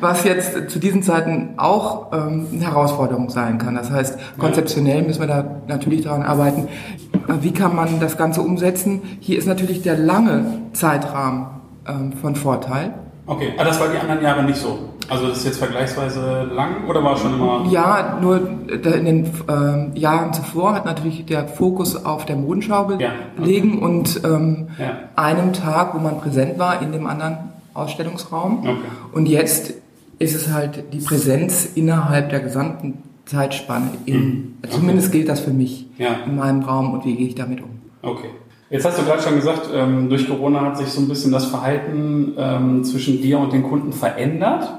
was 0.00 0.24
jetzt 0.24 0.70
zu 0.70 0.78
diesen 0.78 1.02
Zeiten 1.02 1.54
auch 1.56 2.12
ähm, 2.12 2.46
eine 2.52 2.62
Herausforderung 2.62 3.30
sein 3.30 3.58
kann. 3.58 3.74
Das 3.74 3.90
heißt, 3.90 4.18
konzeptionell 4.38 5.02
müssen 5.02 5.20
wir 5.20 5.28
da 5.28 5.62
natürlich 5.66 6.02
daran 6.02 6.22
arbeiten, 6.22 6.68
äh, 7.14 7.32
wie 7.40 7.52
kann 7.52 7.74
man 7.74 8.00
das 8.00 8.16
Ganze 8.16 8.42
umsetzen. 8.42 9.02
Hier 9.20 9.38
ist 9.38 9.46
natürlich 9.46 9.82
der 9.82 9.96
lange 9.96 10.60
Zeitrahmen 10.72 11.46
ähm, 11.88 12.12
von 12.12 12.36
Vorteil. 12.36 12.94
Okay, 13.26 13.52
aber 13.56 13.64
das 13.64 13.80
war 13.80 13.88
die 13.88 13.98
anderen 13.98 14.22
Jahre 14.22 14.42
nicht 14.42 14.58
so. 14.58 14.89
Also 15.10 15.28
das 15.28 15.38
ist 15.38 15.44
jetzt 15.44 15.58
vergleichsweise 15.58 16.48
lang 16.54 16.86
oder 16.88 17.02
war 17.02 17.16
schon 17.16 17.34
immer? 17.34 17.66
Ja, 17.68 18.18
nur 18.20 18.40
in 18.68 19.04
den 19.04 19.26
äh, 19.48 19.98
Jahren 19.98 20.32
zuvor 20.32 20.74
hat 20.74 20.84
natürlich 20.84 21.26
der 21.26 21.48
Fokus 21.48 22.04
auf 22.04 22.24
der 22.26 22.36
Modenschau 22.36 22.86
gelegen 22.86 23.00
ja, 23.00 23.76
okay. 23.76 23.84
und 23.84 24.20
ähm, 24.24 24.68
ja. 24.78 24.98
einem 25.16 25.52
Tag, 25.52 25.94
wo 25.94 25.98
man 25.98 26.20
präsent 26.20 26.58
war, 26.58 26.80
in 26.80 26.92
dem 26.92 27.06
anderen 27.06 27.38
Ausstellungsraum. 27.74 28.60
Okay. 28.60 28.78
Und 29.12 29.26
jetzt 29.26 29.74
ist 30.20 30.36
es 30.36 30.52
halt 30.52 30.92
die 30.92 30.98
Präsenz 30.98 31.70
innerhalb 31.74 32.30
der 32.30 32.40
gesamten 32.40 33.02
Zeitspanne. 33.26 33.90
In, 34.06 34.16
mhm. 34.16 34.54
okay. 34.62 34.72
Zumindest 34.74 35.12
gilt 35.12 35.28
das 35.28 35.40
für 35.40 35.52
mich 35.52 35.86
ja. 35.98 36.10
in 36.26 36.36
meinem 36.36 36.62
Raum 36.62 36.92
und 36.92 37.04
wie 37.04 37.16
gehe 37.16 37.28
ich 37.28 37.34
damit 37.34 37.60
um. 37.62 37.70
Okay. 38.02 38.28
Jetzt 38.70 38.84
hast 38.84 39.00
du 39.00 39.02
gerade 39.04 39.20
schon 39.20 39.34
gesagt, 39.34 39.68
ähm, 39.74 40.08
durch 40.08 40.28
Corona 40.28 40.60
hat 40.60 40.78
sich 40.78 40.86
so 40.86 41.00
ein 41.00 41.08
bisschen 41.08 41.32
das 41.32 41.46
Verhalten 41.46 42.34
ähm, 42.38 42.84
zwischen 42.84 43.20
dir 43.20 43.40
und 43.40 43.52
den 43.52 43.64
Kunden 43.64 43.92
verändert. 43.92 44.72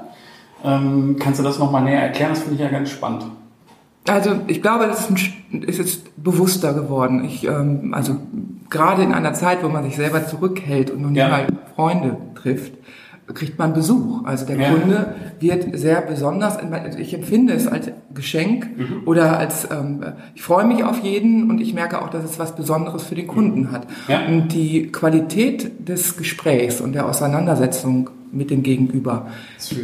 Ähm, 0.63 1.17
kannst 1.19 1.39
du 1.39 1.43
das 1.43 1.59
nochmal 1.59 1.83
näher 1.83 2.01
erklären? 2.01 2.31
Das 2.31 2.39
finde 2.39 2.55
ich 2.55 2.61
ja 2.61 2.69
ganz 2.69 2.89
spannend. 2.89 3.25
Also 4.07 4.31
ich 4.47 4.61
glaube, 4.61 4.87
das 4.87 5.09
ist, 5.09 5.09
ein, 5.51 5.63
ist 5.63 5.77
jetzt 5.77 6.23
bewusster 6.23 6.73
geworden. 6.73 7.23
Ich, 7.23 7.45
ähm, 7.47 7.93
also 7.93 8.17
gerade 8.69 9.03
in 9.03 9.13
einer 9.13 9.33
Zeit, 9.33 9.63
wo 9.63 9.69
man 9.69 9.83
sich 9.83 9.95
selber 9.95 10.25
zurückhält 10.25 10.89
und 10.89 11.11
nicht 11.11 11.17
ja. 11.17 11.29
mal 11.29 11.47
Freunde 11.75 12.17
trifft, 12.35 12.73
kriegt 13.33 13.59
man 13.59 13.73
Besuch. 13.73 14.25
Also 14.25 14.45
der 14.45 14.57
ja. 14.57 14.71
Kunde 14.71 15.15
wird 15.39 15.77
sehr 15.77 16.01
besonders, 16.01 16.57
ich 16.97 17.13
empfinde 17.13 17.53
es 17.53 17.67
als 17.67 17.91
Geschenk 18.13 18.77
mhm. 18.77 19.01
oder 19.05 19.37
als, 19.37 19.67
ähm, 19.71 20.03
ich 20.35 20.41
freue 20.41 20.65
mich 20.65 20.83
auf 20.83 20.99
jeden 20.99 21.49
und 21.49 21.61
ich 21.61 21.73
merke 21.73 22.01
auch, 22.01 22.09
dass 22.09 22.23
es 22.23 22.39
was 22.39 22.55
Besonderes 22.55 23.03
für 23.03 23.15
den 23.15 23.27
Kunden 23.27 23.71
hat. 23.71 23.87
Ja. 24.07 24.25
Und 24.25 24.49
die 24.49 24.91
Qualität 24.91 25.87
des 25.87 26.17
Gesprächs 26.17 26.81
und 26.81 26.93
der 26.93 27.07
Auseinandersetzung 27.07 28.09
mit 28.31 28.49
dem 28.49 28.63
Gegenüber 28.63 29.27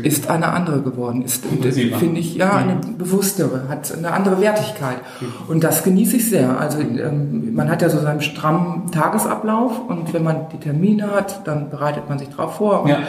ist 0.04 0.30
eine 0.30 0.48
andere 0.48 0.82
geworden, 0.82 1.22
ist, 1.24 1.46
finde 1.46 2.20
ich, 2.20 2.36
ja, 2.36 2.56
eine 2.56 2.76
mhm. 2.76 2.98
bewusstere, 2.98 3.68
hat 3.68 3.96
eine 3.96 4.12
andere 4.12 4.40
Wertigkeit. 4.42 4.98
Mhm. 5.20 5.28
Und 5.50 5.64
das 5.64 5.84
genieße 5.84 6.18
ich 6.18 6.30
sehr. 6.30 6.60
Also 6.60 6.80
ähm, 6.80 7.54
man 7.54 7.70
hat 7.70 7.82
ja 7.82 7.90
so 7.90 8.00
seinen 8.00 8.22
strammen 8.22 8.92
Tagesablauf 8.92 9.88
und 9.88 10.14
wenn 10.14 10.24
man 10.24 10.48
die 10.54 10.58
Termine 10.58 11.12
hat, 11.12 11.46
dann 11.46 11.70
bereitet 11.70 12.08
man 12.10 12.20
sich 12.20 12.30
darauf 12.30 12.56
vor. 12.56 12.88
Ja. 12.88 13.00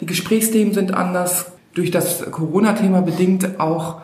Die 0.00 0.06
Gesprächsthemen 0.06 0.72
sind 0.72 0.94
anders, 0.94 1.52
durch 1.74 1.90
das 1.90 2.30
Corona-Thema 2.30 3.02
bedingt 3.02 3.60
auch 3.60 4.00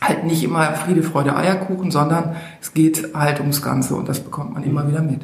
halt 0.00 0.24
nicht 0.24 0.44
immer 0.44 0.74
Friede, 0.74 1.02
Freude, 1.02 1.34
Eierkuchen, 1.34 1.90
sondern 1.90 2.36
es 2.60 2.74
geht 2.74 3.14
halt 3.14 3.40
ums 3.40 3.62
Ganze 3.62 3.94
und 3.94 4.08
das 4.08 4.20
bekommt 4.20 4.54
man 4.54 4.62
immer 4.62 4.86
wieder 4.88 5.02
mit. 5.02 5.20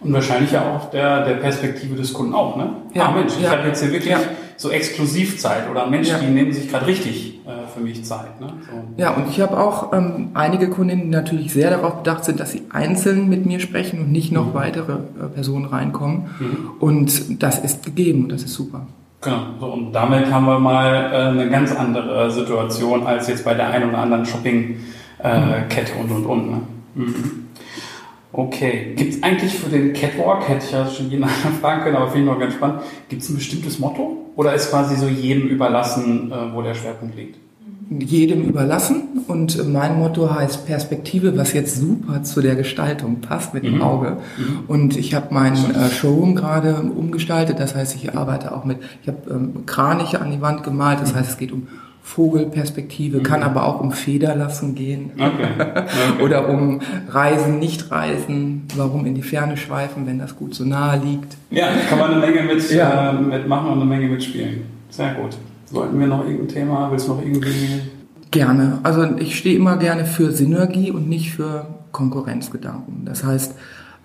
Und 0.00 0.12
wahrscheinlich 0.12 0.52
ja 0.52 0.74
auch 0.74 0.90
der, 0.90 1.24
der 1.24 1.34
Perspektive 1.34 1.96
des 1.96 2.12
Kunden 2.12 2.34
auch, 2.34 2.56
ne? 2.56 2.70
Ja, 2.94 3.06
ah, 3.06 3.10
Mensch, 3.12 3.32
ich 3.36 3.44
ja. 3.44 3.50
habe 3.50 3.68
jetzt 3.68 3.82
hier 3.82 3.92
wirklich 3.92 4.12
ja. 4.12 4.20
so 4.56 4.70
Exklusivzeit 4.70 5.70
oder 5.70 5.86
Mensch, 5.86 6.08
ja. 6.08 6.18
die 6.18 6.26
nehmen 6.26 6.52
sich 6.52 6.68
gerade 6.68 6.86
richtig 6.86 7.40
äh, 7.46 7.66
für 7.72 7.80
mich 7.80 8.04
Zeit. 8.04 8.40
Ne? 8.40 8.48
So. 8.60 9.02
Ja, 9.02 9.10
und 9.14 9.28
ich 9.30 9.40
habe 9.40 9.58
auch 9.58 9.92
ähm, 9.94 10.28
einige 10.34 10.68
Kundinnen, 10.68 11.04
die 11.04 11.10
natürlich 11.10 11.52
sehr 11.52 11.70
darauf 11.70 11.96
bedacht 11.96 12.24
sind, 12.24 12.40
dass 12.40 12.52
sie 12.52 12.62
einzeln 12.70 13.28
mit 13.28 13.46
mir 13.46 13.58
sprechen 13.58 14.00
und 14.00 14.12
nicht 14.12 14.32
noch 14.32 14.46
mhm. 14.46 14.54
weitere 14.54 14.92
äh, 14.92 15.28
Personen 15.34 15.64
reinkommen. 15.64 16.26
Mhm. 16.38 16.70
Und 16.78 17.42
das 17.42 17.58
ist 17.58 17.84
gegeben, 17.84 18.28
das 18.28 18.42
ist 18.42 18.52
super. 18.52 18.86
Genau, 19.22 19.40
so, 19.58 19.66
und 19.66 19.92
damit 19.92 20.30
haben 20.30 20.44
wir 20.44 20.58
mal 20.58 21.10
äh, 21.12 21.16
eine 21.30 21.48
ganz 21.48 21.74
andere 21.74 22.30
Situation 22.30 23.06
als 23.06 23.28
jetzt 23.28 23.44
bei 23.44 23.54
der 23.54 23.70
einen 23.70 23.88
oder 23.88 23.98
anderen 23.98 24.26
Shopping-Kette 24.26 25.92
äh, 25.92 25.94
mhm. 25.94 26.00
und 26.00 26.16
und 26.16 26.26
und. 26.26 26.50
Ne? 26.50 26.60
Mhm. 26.94 27.45
Okay. 28.36 28.92
Gibt 28.96 29.14
es 29.14 29.22
eigentlich 29.22 29.54
für 29.54 29.70
den 29.70 29.94
Catwalk, 29.94 30.46
hätte 30.46 30.66
ich 30.66 30.72
ja 30.72 30.86
schon 30.86 31.10
jeden 31.10 31.24
anderen 31.24 31.52
fragen 31.60 31.82
können, 31.82 31.96
aber 31.96 32.08
finde 32.08 32.26
ich 32.26 32.32
noch 32.32 32.38
ganz 32.38 32.54
spannend, 32.54 32.80
gibt 33.08 33.22
es 33.22 33.30
ein 33.30 33.36
bestimmtes 33.36 33.78
Motto? 33.78 34.26
Oder 34.36 34.54
ist 34.54 34.68
quasi 34.68 34.96
so 34.96 35.08
jedem 35.08 35.48
überlassen, 35.48 36.30
äh, 36.30 36.54
wo 36.54 36.60
der 36.60 36.74
Schwerpunkt 36.74 37.16
liegt? 37.16 37.38
Jedem 37.88 38.42
überlassen. 38.42 39.24
und 39.28 39.72
mein 39.72 39.98
Motto 39.98 40.34
heißt 40.34 40.66
Perspektive, 40.66 41.36
was 41.38 41.52
jetzt 41.52 41.76
super 41.76 42.22
zu 42.24 42.42
der 42.42 42.56
Gestaltung 42.56 43.20
passt 43.20 43.54
mit 43.54 43.64
dem 43.64 43.76
mhm. 43.76 43.82
Auge. 43.82 44.16
Mhm. 44.36 44.58
Und 44.66 44.96
ich 44.96 45.14
habe 45.14 45.32
meinen 45.32 45.74
äh, 45.74 45.88
Showroom 45.88 46.34
gerade 46.34 46.74
umgestaltet, 46.74 47.58
das 47.58 47.74
heißt, 47.74 47.94
ich 47.94 48.14
arbeite 48.14 48.54
auch 48.54 48.64
mit, 48.64 48.78
ich 49.02 49.08
habe 49.08 49.18
ähm, 49.30 49.66
Kraniche 49.66 50.20
an 50.20 50.30
die 50.30 50.42
Wand 50.42 50.62
gemalt, 50.62 51.00
das 51.00 51.12
mhm. 51.12 51.18
heißt, 51.18 51.30
es 51.30 51.38
geht 51.38 51.52
um 51.52 51.68
Vogelperspektive, 52.06 53.20
kann 53.20 53.40
mhm. 53.40 53.46
aber 53.46 53.66
auch 53.66 53.80
um 53.80 53.90
Federlassen 53.90 54.76
gehen 54.76 55.10
okay. 55.18 55.48
Okay. 55.58 55.84
oder 56.22 56.48
um 56.48 56.80
Reisen, 57.08 57.58
nicht 57.58 57.90
Reisen, 57.90 58.62
warum 58.76 59.04
in 59.06 59.16
die 59.16 59.22
Ferne 59.22 59.56
schweifen, 59.56 60.06
wenn 60.06 60.20
das 60.20 60.36
gut 60.36 60.54
so 60.54 60.64
nahe 60.64 61.00
liegt. 61.04 61.36
Ja, 61.50 61.66
kann 61.90 61.98
man 61.98 62.12
eine 62.12 62.20
Menge 62.20 62.42
mit, 62.42 62.70
ja. 62.70 63.10
äh, 63.10 63.12
mitmachen 63.12 63.72
und 63.72 63.80
eine 63.80 63.84
Menge 63.84 64.06
mitspielen. 64.06 64.62
Sehr 64.88 65.14
gut. 65.14 65.36
Sollten 65.66 65.98
wir 65.98 66.06
noch 66.06 66.24
irgendein 66.24 66.48
Thema, 66.48 66.88
willst 66.92 67.08
du 67.08 67.14
noch 67.14 67.22
irgendwie... 67.22 67.80
Gerne. 68.30 68.78
Also 68.84 69.04
ich 69.18 69.36
stehe 69.36 69.56
immer 69.56 69.76
gerne 69.76 70.04
für 70.04 70.30
Synergie 70.30 70.92
und 70.92 71.08
nicht 71.08 71.32
für 71.32 71.66
Konkurrenzgedanken. 71.90 73.04
Das 73.04 73.24
heißt, 73.24 73.56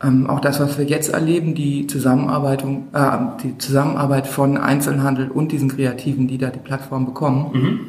ähm, 0.04 0.28
auch 0.28 0.40
das, 0.40 0.60
was 0.60 0.78
wir 0.78 0.86
jetzt 0.86 1.10
erleben, 1.10 1.54
die 1.54 1.86
Zusammenarbeit, 1.88 2.64
äh, 2.64 3.18
die 3.44 3.58
Zusammenarbeit 3.58 4.28
von 4.28 4.58
Einzelhandel 4.58 5.30
und 5.30 5.52
diesen 5.52 5.70
Kreativen, 5.70 6.28
die 6.28 6.38
da 6.38 6.50
die 6.50 6.60
Plattform 6.60 7.06
bekommen, 7.06 7.52
mhm. 7.54 7.80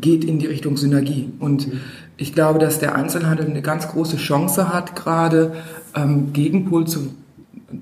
geht 0.00 0.24
in 0.24 0.38
die 0.38 0.46
Richtung 0.46 0.76
Synergie. 0.76 1.32
Und 1.38 1.68
mhm. 1.68 1.80
ich 2.16 2.34
glaube, 2.34 2.58
dass 2.58 2.80
der 2.80 2.96
Einzelhandel 2.96 3.46
eine 3.46 3.62
ganz 3.62 3.88
große 3.88 4.16
Chance 4.16 4.72
hat, 4.72 4.96
gerade 4.96 5.52
ähm, 5.94 6.32
Gegenpol 6.32 6.86
zu, 6.86 7.14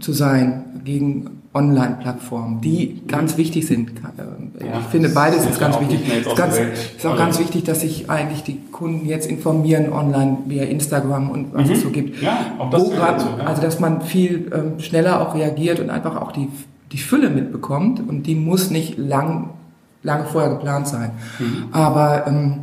zu 0.00 0.12
sein 0.12 0.82
gegen 0.84 1.39
Online-Plattformen, 1.52 2.60
die 2.60 3.02
ganz 3.08 3.36
wichtig 3.36 3.66
sind. 3.66 3.90
Äh, 3.90 4.66
ja, 4.66 4.78
ich 4.80 4.86
finde, 4.86 5.08
beides 5.08 5.44
ist 5.46 5.58
ganz 5.58 5.80
wichtig. 5.80 6.00
Es 6.08 6.26
ist, 6.26 6.36
ganz, 6.36 6.56
ist 6.56 7.04
auch 7.04 7.16
ganz 7.16 7.40
wichtig, 7.40 7.64
dass 7.64 7.80
sich 7.80 8.08
eigentlich 8.08 8.44
die 8.44 8.60
Kunden 8.70 9.06
jetzt 9.06 9.28
informieren 9.28 9.92
online 9.92 10.38
via 10.46 10.64
Instagram 10.64 11.28
und 11.28 11.52
was 11.52 11.66
mhm. 11.66 11.72
es 11.72 11.82
so 11.82 11.90
gibt. 11.90 12.22
Ja, 12.22 12.38
auch 12.58 12.70
das 12.70 12.90
grad, 12.90 13.20
ja. 13.20 13.44
Also, 13.46 13.62
dass 13.62 13.80
man 13.80 14.02
viel 14.02 14.50
ähm, 14.54 14.78
schneller 14.78 15.20
auch 15.20 15.34
reagiert 15.34 15.80
und 15.80 15.90
einfach 15.90 16.20
auch 16.20 16.30
die, 16.30 16.48
die 16.92 16.98
Fülle 16.98 17.30
mitbekommt 17.30 18.00
und 18.08 18.28
die 18.28 18.36
muss 18.36 18.70
nicht 18.70 18.96
lang, 18.96 19.50
lange 20.04 20.26
vorher 20.26 20.50
geplant 20.50 20.86
sein. 20.86 21.10
Mhm. 21.40 21.64
Aber 21.72 22.28
ähm, 22.28 22.60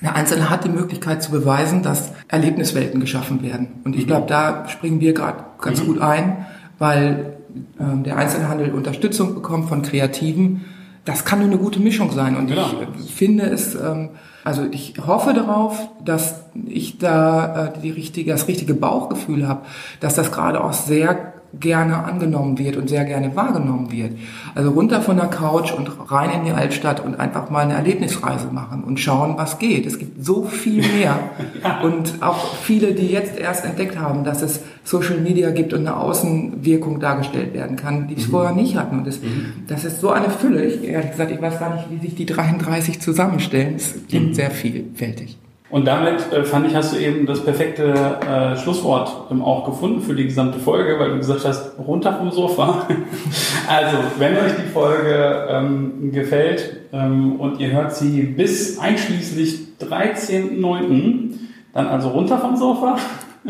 der 0.00 0.16
Einzelne 0.16 0.48
hat 0.48 0.64
die 0.64 0.70
Möglichkeit 0.70 1.22
zu 1.22 1.30
beweisen, 1.30 1.82
dass 1.82 2.12
Erlebniswelten 2.28 2.98
geschaffen 2.98 3.42
werden. 3.42 3.68
Und 3.84 3.94
ich 3.94 4.04
mhm. 4.04 4.08
glaube, 4.08 4.26
da 4.26 4.68
springen 4.70 5.00
wir 5.00 5.12
gerade 5.12 5.44
ganz 5.60 5.82
mhm. 5.82 5.86
gut 5.86 6.00
ein, 6.00 6.46
weil 6.78 7.36
der 7.78 8.16
Einzelhandel 8.16 8.72
Unterstützung 8.72 9.34
bekommt 9.34 9.68
von 9.68 9.82
Kreativen, 9.82 10.62
das 11.04 11.24
kann 11.24 11.40
nur 11.40 11.48
eine 11.48 11.58
gute 11.58 11.80
Mischung 11.80 12.12
sein. 12.12 12.36
Und 12.36 12.46
genau. 12.46 12.66
ich 12.98 13.12
finde 13.12 13.44
es, 13.44 13.74
ähm, 13.74 14.10
also 14.44 14.66
ich 14.70 14.94
hoffe 15.04 15.34
darauf, 15.34 15.88
dass 16.04 16.44
ich 16.66 16.98
da 16.98 17.66
äh, 17.66 17.80
die 17.80 17.90
richtige, 17.90 18.30
das 18.30 18.46
richtige 18.46 18.74
Bauchgefühl 18.74 19.48
habe, 19.48 19.62
dass 20.00 20.14
das 20.14 20.30
gerade 20.30 20.62
auch 20.62 20.72
sehr 20.72 21.31
gerne 21.60 22.04
angenommen 22.04 22.58
wird 22.58 22.76
und 22.76 22.88
sehr 22.88 23.04
gerne 23.04 23.36
wahrgenommen 23.36 23.92
wird. 23.92 24.12
Also 24.54 24.70
runter 24.70 25.02
von 25.02 25.16
der 25.16 25.26
Couch 25.26 25.72
und 25.72 25.90
rein 26.10 26.30
in 26.30 26.44
die 26.46 26.50
Altstadt 26.52 27.04
und 27.04 27.20
einfach 27.20 27.50
mal 27.50 27.60
eine 27.60 27.74
Erlebnisreise 27.74 28.48
machen 28.52 28.84
und 28.84 28.98
schauen, 28.98 29.34
was 29.36 29.58
geht. 29.58 29.86
Es 29.86 29.98
gibt 29.98 30.24
so 30.24 30.44
viel 30.44 30.82
mehr. 30.82 31.18
Und 31.82 32.22
auch 32.22 32.54
viele, 32.56 32.92
die 32.92 33.06
jetzt 33.06 33.38
erst 33.38 33.64
entdeckt 33.64 33.98
haben, 33.98 34.24
dass 34.24 34.42
es 34.42 34.60
Social 34.84 35.18
Media 35.18 35.50
gibt 35.50 35.72
und 35.72 35.80
eine 35.80 35.96
Außenwirkung 35.96 37.00
dargestellt 37.00 37.54
werden 37.54 37.76
kann, 37.76 38.08
die 38.08 38.14
es 38.14 38.26
mhm. 38.26 38.30
vorher 38.30 38.54
nicht 38.54 38.76
hatten. 38.76 38.98
Und 38.98 39.06
das, 39.06 39.20
mhm. 39.20 39.64
das 39.66 39.84
ist 39.84 40.00
so 40.00 40.10
eine 40.10 40.30
Fülle. 40.30 40.64
Ich, 40.64 40.84
ehrlich 40.84 41.12
gesagt, 41.12 41.30
ich 41.30 41.40
weiß 41.40 41.58
gar 41.58 41.74
nicht, 41.74 41.90
wie 41.90 41.98
sich 41.98 42.14
die 42.14 42.26
33 42.26 43.00
zusammenstellen. 43.00 43.76
Es 43.76 43.94
klingt 44.08 44.30
mhm. 44.30 44.34
sehr 44.34 44.50
vielfältig. 44.50 45.38
Und 45.72 45.86
damit 45.86 46.30
äh, 46.30 46.44
fand 46.44 46.66
ich, 46.66 46.74
hast 46.74 46.92
du 46.92 46.98
eben 46.98 47.24
das 47.24 47.42
perfekte 47.42 47.94
äh, 47.94 48.56
Schlusswort 48.58 49.10
ähm, 49.30 49.42
auch 49.42 49.64
gefunden 49.64 50.02
für 50.02 50.14
die 50.14 50.24
gesamte 50.24 50.58
Folge, 50.58 50.98
weil 50.98 51.12
du 51.12 51.16
gesagt 51.16 51.46
hast, 51.46 51.78
runter 51.78 52.12
vom 52.12 52.30
Sofa. 52.30 52.86
also, 53.68 53.96
wenn 54.18 54.36
euch 54.36 54.54
die 54.54 54.68
Folge 54.70 55.46
ähm, 55.48 56.12
gefällt 56.12 56.76
ähm, 56.92 57.40
und 57.40 57.58
ihr 57.58 57.72
hört 57.72 57.96
sie 57.96 58.20
bis 58.20 58.78
einschließlich 58.78 59.60
13.09., 59.80 61.38
dann 61.72 61.86
also 61.86 62.10
runter 62.10 62.36
vom 62.36 62.54
Sofa, 62.54 62.98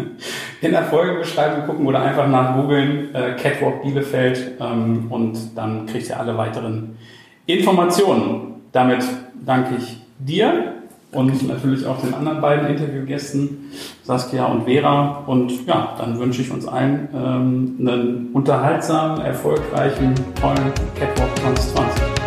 in 0.60 0.70
der 0.70 0.84
Folgebeschreibung 0.84 1.66
gucken 1.66 1.86
oder 1.88 2.02
einfach 2.02 2.28
nach 2.28 2.54
googeln 2.54 3.12
äh, 3.16 3.34
Catwalk 3.34 3.82
Bielefeld 3.82 4.52
ähm, 4.60 5.06
und 5.10 5.56
dann 5.56 5.86
kriegt 5.86 6.08
ihr 6.08 6.20
alle 6.20 6.38
weiteren 6.38 6.96
Informationen. 7.46 8.60
Damit 8.70 9.04
danke 9.44 9.74
ich 9.76 9.96
dir 10.20 10.81
und 11.12 11.46
natürlich 11.46 11.86
auch 11.86 12.00
den 12.00 12.14
anderen 12.14 12.40
beiden 12.40 12.68
Interviewgästen, 12.68 13.70
Saskia 14.02 14.46
und 14.46 14.64
Vera. 14.64 15.24
Und 15.26 15.66
ja, 15.66 15.94
dann 15.98 16.18
wünsche 16.18 16.42
ich 16.42 16.50
uns 16.50 16.66
allen 16.66 17.08
ähm, 17.14 17.76
einen 17.80 18.30
unterhaltsamen, 18.32 19.24
erfolgreichen, 19.24 20.14
tollen 20.40 20.72
Catwalk 20.98 21.38
2020. 21.38 22.21